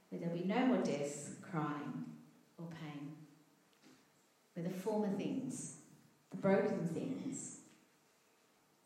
where 0.08 0.20
there'll 0.20 0.36
be 0.36 0.44
no 0.44 0.66
more 0.66 0.82
death, 0.82 1.36
crying, 1.42 2.04
or 2.58 2.66
pain, 2.66 3.12
where 4.54 4.64
the 4.64 4.70
former 4.70 5.10
things, 5.16 5.76
the 6.30 6.36
broken 6.36 6.88
things, 6.88 7.58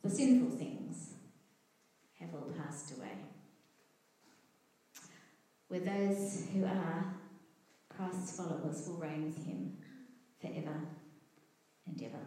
the 0.02 0.10
sinful 0.10 0.56
things 0.56 1.14
have 2.18 2.30
all 2.34 2.52
passed 2.62 2.96
away. 2.96 3.18
Where 5.68 5.80
those 5.80 6.46
who 6.52 6.64
are 6.64 7.14
Christ's 7.88 8.36
followers 8.36 8.88
will 8.88 8.96
reign 8.96 9.26
with 9.26 9.46
him 9.46 9.76
forever 10.40 10.80
and 11.86 12.02
ever. 12.02 12.24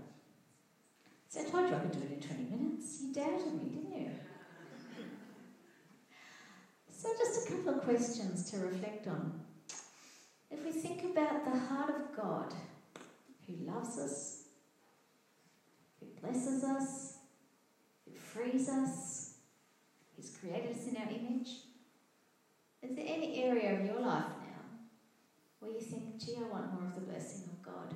So 1.27 1.41
I 1.41 1.43
told 1.45 1.69
you 1.69 1.75
I 1.75 1.79
could 1.79 1.91
do 1.91 1.99
it 1.99 2.11
in 2.11 2.21
20 2.21 2.43
minutes. 2.43 3.01
You 3.01 3.13
doubted 3.13 3.53
me, 3.55 3.69
didn't 3.69 3.99
you? 3.99 4.11
So, 7.03 7.09
just 7.17 7.45
a 7.45 7.51
couple 7.51 7.73
of 7.73 7.83
questions 7.83 8.49
to 8.51 8.59
reflect 8.59 9.07
on. 9.07 9.41
If 10.49 10.63
we 10.63 10.71
think 10.71 11.03
about 11.03 11.43
the 11.43 11.59
heart 11.59 11.89
of 11.89 12.15
God, 12.15 12.53
who 13.45 13.65
loves 13.65 13.99
us, 13.99 14.43
who 15.99 16.05
blesses 16.21 16.63
us, 16.63 17.17
who 18.05 18.15
frees 18.15 18.69
us, 18.69 19.33
who's 20.15 20.37
created 20.37 20.77
us 20.77 20.87
in 20.87 20.95
our 20.95 21.09
image, 21.09 21.49
is 22.81 22.95
there 22.95 23.05
any 23.05 23.43
area 23.43 23.77
of 23.77 23.85
your 23.85 23.99
life 23.99 24.23
now 24.39 24.63
where 25.59 25.71
you 25.71 25.81
think, 25.81 26.25
gee, 26.25 26.37
I 26.37 26.43
want 26.43 26.71
more 26.71 26.87
of 26.87 26.95
the 26.95 27.01
blessing 27.01 27.49
of 27.51 27.61
God? 27.61 27.93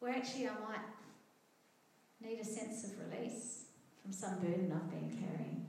Where 0.00 0.16
actually 0.16 0.48
I 0.48 0.54
might 0.54 2.28
need 2.28 2.40
a 2.40 2.44
sense 2.44 2.82
of 2.82 2.90
release 2.98 3.61
from 4.02 4.12
some 4.12 4.34
burden 4.40 4.72
I've 4.74 4.90
been 4.90 5.10
carrying. 5.10 5.66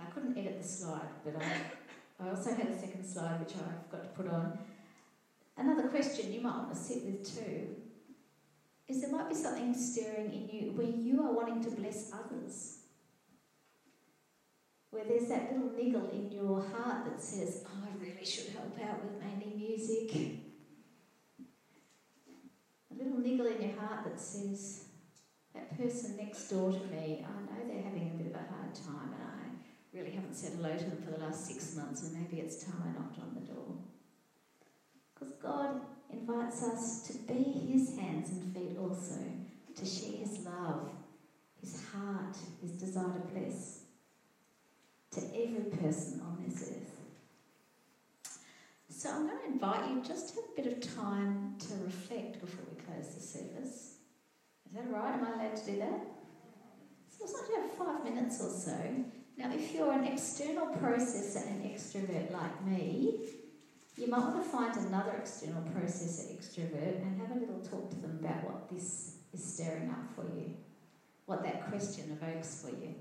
I 0.00 0.10
couldn't 0.10 0.38
edit 0.38 0.62
the 0.62 0.68
slide, 0.68 1.08
but 1.24 1.34
I, 1.40 2.24
I 2.24 2.30
also 2.30 2.54
had 2.54 2.68
a 2.68 2.78
second 2.78 3.04
slide 3.04 3.40
which 3.40 3.54
I've 3.56 3.90
got 3.90 4.02
to 4.02 4.08
put 4.22 4.32
on. 4.32 4.58
Another 5.56 5.88
question 5.88 6.32
you 6.32 6.40
might 6.40 6.56
want 6.56 6.74
to 6.74 6.78
sit 6.78 7.04
with 7.04 7.36
too 7.36 7.76
is 8.88 9.00
there 9.00 9.10
might 9.10 9.28
be 9.28 9.34
something 9.34 9.74
stirring 9.74 10.32
in 10.32 10.48
you 10.52 10.72
where 10.72 10.86
you 10.86 11.22
are 11.22 11.32
wanting 11.32 11.62
to 11.64 11.70
bless 11.70 12.12
others. 12.12 12.78
Where 14.90 15.04
there's 15.04 15.28
that 15.28 15.52
little 15.52 15.72
niggle 15.76 16.10
in 16.10 16.30
your 16.30 16.60
heart 16.60 17.06
that 17.06 17.20
says, 17.22 17.64
oh, 17.66 17.86
I 17.86 18.04
really 18.04 18.24
should 18.24 18.52
help 18.52 18.76
out 18.86 19.02
with 19.04 19.22
mainly 19.22 19.56
music. 19.56 20.40
A 22.90 23.02
little 23.02 23.18
niggle 23.18 23.46
in 23.46 23.62
your 23.62 23.80
heart 23.80 24.04
that 24.04 24.20
says, 24.20 24.81
that 25.54 25.76
person 25.76 26.16
next 26.16 26.48
door 26.48 26.72
to 26.72 26.78
me, 26.78 27.24
I 27.26 27.40
know 27.42 27.66
they're 27.66 27.82
having 27.82 28.10
a 28.14 28.22
bit 28.22 28.34
of 28.34 28.40
a 28.40 28.44
hard 28.52 28.74
time 28.74 29.14
and 29.14 29.22
I 29.22 29.96
really 29.98 30.12
haven't 30.12 30.34
said 30.34 30.52
hello 30.56 30.76
to 30.76 30.84
them 30.84 31.02
for 31.02 31.10
the 31.10 31.24
last 31.24 31.46
six 31.46 31.76
months 31.76 32.02
and 32.02 32.14
maybe 32.14 32.40
it's 32.40 32.64
time 32.64 32.82
I 32.84 32.98
knocked 32.98 33.18
on 33.18 33.34
the 33.34 33.52
door. 33.52 33.76
Because 35.14 35.34
God 35.42 35.80
invites 36.10 36.62
us 36.62 37.02
to 37.08 37.18
be 37.32 37.42
His 37.72 37.96
hands 37.98 38.30
and 38.30 38.54
feet 38.54 38.76
also, 38.78 39.20
to 39.76 39.84
share 39.84 40.18
His 40.18 40.40
love, 40.44 40.90
His 41.60 41.82
heart, 41.92 42.36
His 42.60 42.72
desire 42.72 43.12
to 43.12 43.38
bless 43.38 43.80
to 45.12 45.20
every 45.34 45.70
person 45.78 46.22
on 46.22 46.42
this 46.46 46.62
earth. 46.62 46.92
So 48.88 49.10
I'm 49.10 49.26
going 49.26 49.38
to 49.38 49.52
invite 49.52 49.90
you 49.90 50.02
just 50.02 50.28
to 50.28 50.34
have 50.36 50.44
a 50.56 50.62
bit 50.62 50.72
of 50.72 50.94
time 50.94 51.56
to 51.58 51.74
reflect 51.84 52.40
before 52.40 52.64
we 52.70 52.80
close 52.82 53.14
the 53.14 53.20
service. 53.20 53.91
Is 54.72 54.78
that 54.78 54.90
right? 54.90 55.12
Am 55.12 55.22
I 55.22 55.32
allowed 55.34 55.54
to 55.54 55.70
do 55.70 55.78
that? 55.80 56.00
So 57.10 57.24
it's 57.24 57.34
like 57.34 57.60
have 57.60 57.72
five 57.72 58.04
minutes 58.04 58.40
or 58.40 58.48
so. 58.48 59.04
Now, 59.36 59.52
if 59.52 59.74
you're 59.74 59.92
an 59.92 60.04
external 60.04 60.68
processor 60.68 61.46
and 61.46 61.62
extrovert 61.62 62.32
like 62.32 62.64
me, 62.64 63.18
you 63.98 64.06
might 64.06 64.20
want 64.20 64.42
to 64.42 64.48
find 64.48 64.74
another 64.86 65.12
external 65.18 65.62
processor 65.76 66.34
extrovert 66.34 67.02
and 67.02 67.20
have 67.20 67.36
a 67.36 67.40
little 67.40 67.60
talk 67.60 67.90
to 67.90 67.96
them 67.96 68.18
about 68.22 68.44
what 68.44 68.70
this 68.70 69.16
is 69.34 69.44
stirring 69.44 69.90
up 69.90 70.08
for 70.16 70.24
you, 70.34 70.54
what 71.26 71.42
that 71.42 71.68
question 71.68 72.18
evokes 72.18 72.62
for 72.62 72.70
you. 72.70 72.94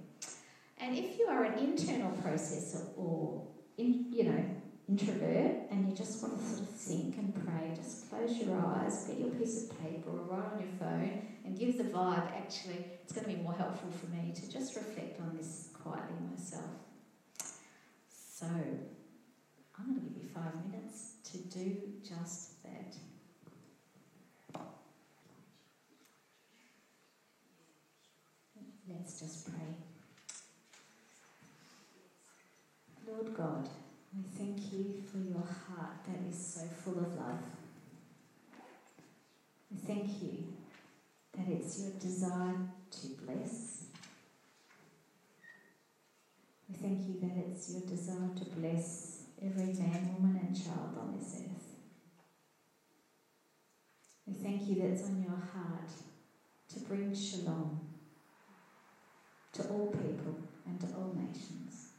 And 0.78 0.98
if 0.98 1.18
you 1.18 1.28
are 1.28 1.46
an 1.46 1.58
internal 1.58 2.12
processor 2.18 2.86
or, 2.98 3.48
in, 3.78 4.08
you 4.12 4.26
know, 4.26 4.46
introvert 4.90 5.70
and 5.72 5.88
you 5.90 5.96
just 5.96 6.22
want 6.22 6.38
to 6.38 6.46
sort 6.46 6.60
of 6.64 6.70
think 6.70 7.18
and 7.18 7.34
pray, 7.46 7.72
just 7.78 8.10
close 8.10 8.38
your 8.38 8.58
eyes, 8.60 9.06
get 9.06 9.20
your 9.20 9.30
piece 9.30 9.64
of 9.64 9.82
paper 9.82 10.10
or 10.10 10.24
write 10.24 10.52
on 10.52 10.60
your 10.60 10.70
phone 10.78 11.28
and 11.46 11.58
give 11.58 11.78
the 11.78 11.84
vibe. 11.86 12.32
Actually, 12.36 12.86
it's 13.04 13.14
going 13.14 13.26
to 13.26 13.36
be 13.36 13.42
more 13.42 13.54
helpful 13.54 13.90
for 13.92 14.08
me 14.08 14.34
to 14.36 14.52
just 14.52 14.76
reflect 14.76 15.20
on 15.20 15.36
this 15.38 15.70
quietly 15.74 16.16
myself. 16.30 16.64
So, 18.10 18.46
I'm 18.46 19.86
going 19.86 20.00
to 20.00 20.06
give 20.08 20.24
you 20.24 20.30
five 20.30 20.54
minutes 20.70 21.14
to 21.32 21.38
do 21.38 21.78
just 22.08 22.64
that. 22.64 22.96
Let's 28.90 29.20
just 29.20 29.46
pray. 29.46 29.68
Lord 33.08 33.36
God, 33.36 33.70
we 34.16 34.24
thank 34.38 34.74
you 34.74 35.02
for 35.12 35.18
your 35.18 35.40
heart 35.40 35.96
that 36.08 36.30
is 36.30 36.38
so 36.38 36.62
full 36.84 37.00
of 37.00 37.16
love. 37.16 37.40
We 39.72 39.78
thank 39.78 40.22
you 40.22 40.44
that 41.42 41.54
it's 41.54 41.82
your 41.82 41.92
desire 42.00 42.56
to 42.92 43.08
bless. 43.26 43.86
We 46.70 46.76
thank 46.76 47.08
you 47.08 47.20
that 47.22 47.38
it's 47.38 47.72
your 47.72 47.82
desire 47.82 48.30
to 48.36 48.46
bless 48.60 49.24
every 49.42 49.74
man, 49.74 50.14
woman, 50.14 50.40
and 50.46 50.56
child 50.56 50.96
on 51.00 51.18
this 51.18 51.42
earth. 51.42 51.76
We 54.28 54.34
thank 54.34 54.68
you 54.68 54.76
that 54.76 54.90
it's 54.90 55.10
on 55.10 55.22
your 55.22 55.32
heart 55.32 55.90
to 56.74 56.80
bring 56.82 57.14
shalom 57.16 57.80
to 59.54 59.64
all 59.64 59.88
people 59.88 60.36
and 60.66 60.80
to 60.80 60.88
all 60.96 61.14
nations. 61.16 61.90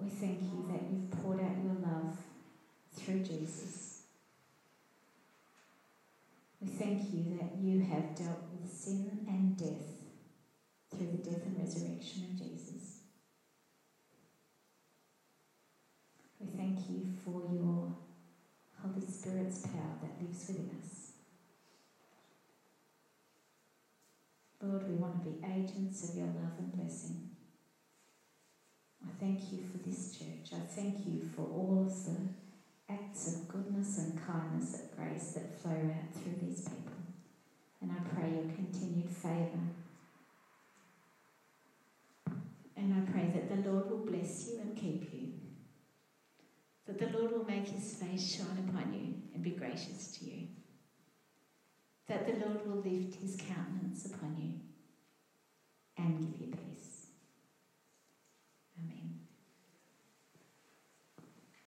We 0.00 0.08
thank 0.08 0.40
you 0.42 0.66
that 0.68 0.82
you've 0.90 1.10
poured 1.10 1.40
out 1.40 1.56
your 1.62 1.74
love 1.74 2.16
through 2.92 3.20
Jesus. 3.20 3.93
Thank 6.78 7.14
you 7.14 7.38
that 7.38 7.56
you 7.62 7.80
have 7.80 8.16
dealt 8.16 8.42
with 8.50 8.68
sin 8.68 9.24
and 9.28 9.56
death 9.56 9.94
through 10.90 11.06
the 11.06 11.30
death 11.30 11.46
and 11.46 11.56
resurrection 11.56 12.24
of 12.24 12.38
Jesus. 12.38 13.02
We 16.40 16.48
thank 16.56 16.78
you 16.90 17.06
for 17.24 17.42
your 17.52 17.94
Holy 18.82 19.06
Spirit's 19.06 19.66
power 19.66 19.98
that 20.02 20.20
lives 20.20 20.48
within 20.48 20.70
us. 20.82 21.12
Lord, 24.60 24.88
we 24.88 24.96
want 24.96 25.22
to 25.22 25.30
be 25.30 25.46
agents 25.46 26.10
of 26.10 26.16
your 26.16 26.26
love 26.26 26.58
and 26.58 26.72
blessing. 26.72 27.30
I 29.06 29.10
thank 29.20 29.52
you 29.52 29.60
for 29.70 29.78
this 29.78 30.18
church. 30.18 30.52
I 30.52 30.66
thank 30.66 31.06
you 31.06 31.22
for 31.36 31.42
all 31.42 31.86
of 31.86 32.04
the 32.04 32.43
acts 32.90 33.34
of 33.34 33.48
goodness 33.48 33.98
and 33.98 34.20
kindness 34.26 34.80
and 34.80 34.90
grace 34.96 35.32
that 35.32 35.60
flow 35.60 35.72
out 35.72 36.14
through 36.14 36.34
these 36.40 36.68
people. 36.68 36.92
And 37.80 37.92
I 37.92 38.14
pray 38.14 38.30
your 38.30 38.52
continued 38.54 39.10
favour. 39.10 39.60
And 42.76 42.94
I 42.94 43.10
pray 43.10 43.30
that 43.34 43.48
the 43.48 43.70
Lord 43.70 43.90
will 43.90 44.04
bless 44.04 44.48
you 44.48 44.60
and 44.60 44.76
keep 44.76 45.12
you. 45.12 45.28
That 46.86 46.98
the 46.98 47.18
Lord 47.18 47.32
will 47.32 47.44
make 47.44 47.68
his 47.68 47.94
face 47.94 48.36
shine 48.36 48.68
upon 48.68 48.92
you 48.92 49.14
and 49.34 49.42
be 49.42 49.50
gracious 49.50 50.18
to 50.18 50.26
you. 50.26 50.48
That 52.08 52.26
the 52.26 52.44
Lord 52.44 52.66
will 52.66 52.82
lift 52.82 53.14
his 53.14 53.36
countenance 53.36 54.06
upon 54.06 54.36
you 54.38 54.60
and 55.96 56.18
give 56.20 56.40
you 56.40 56.52
peace. 56.52 56.93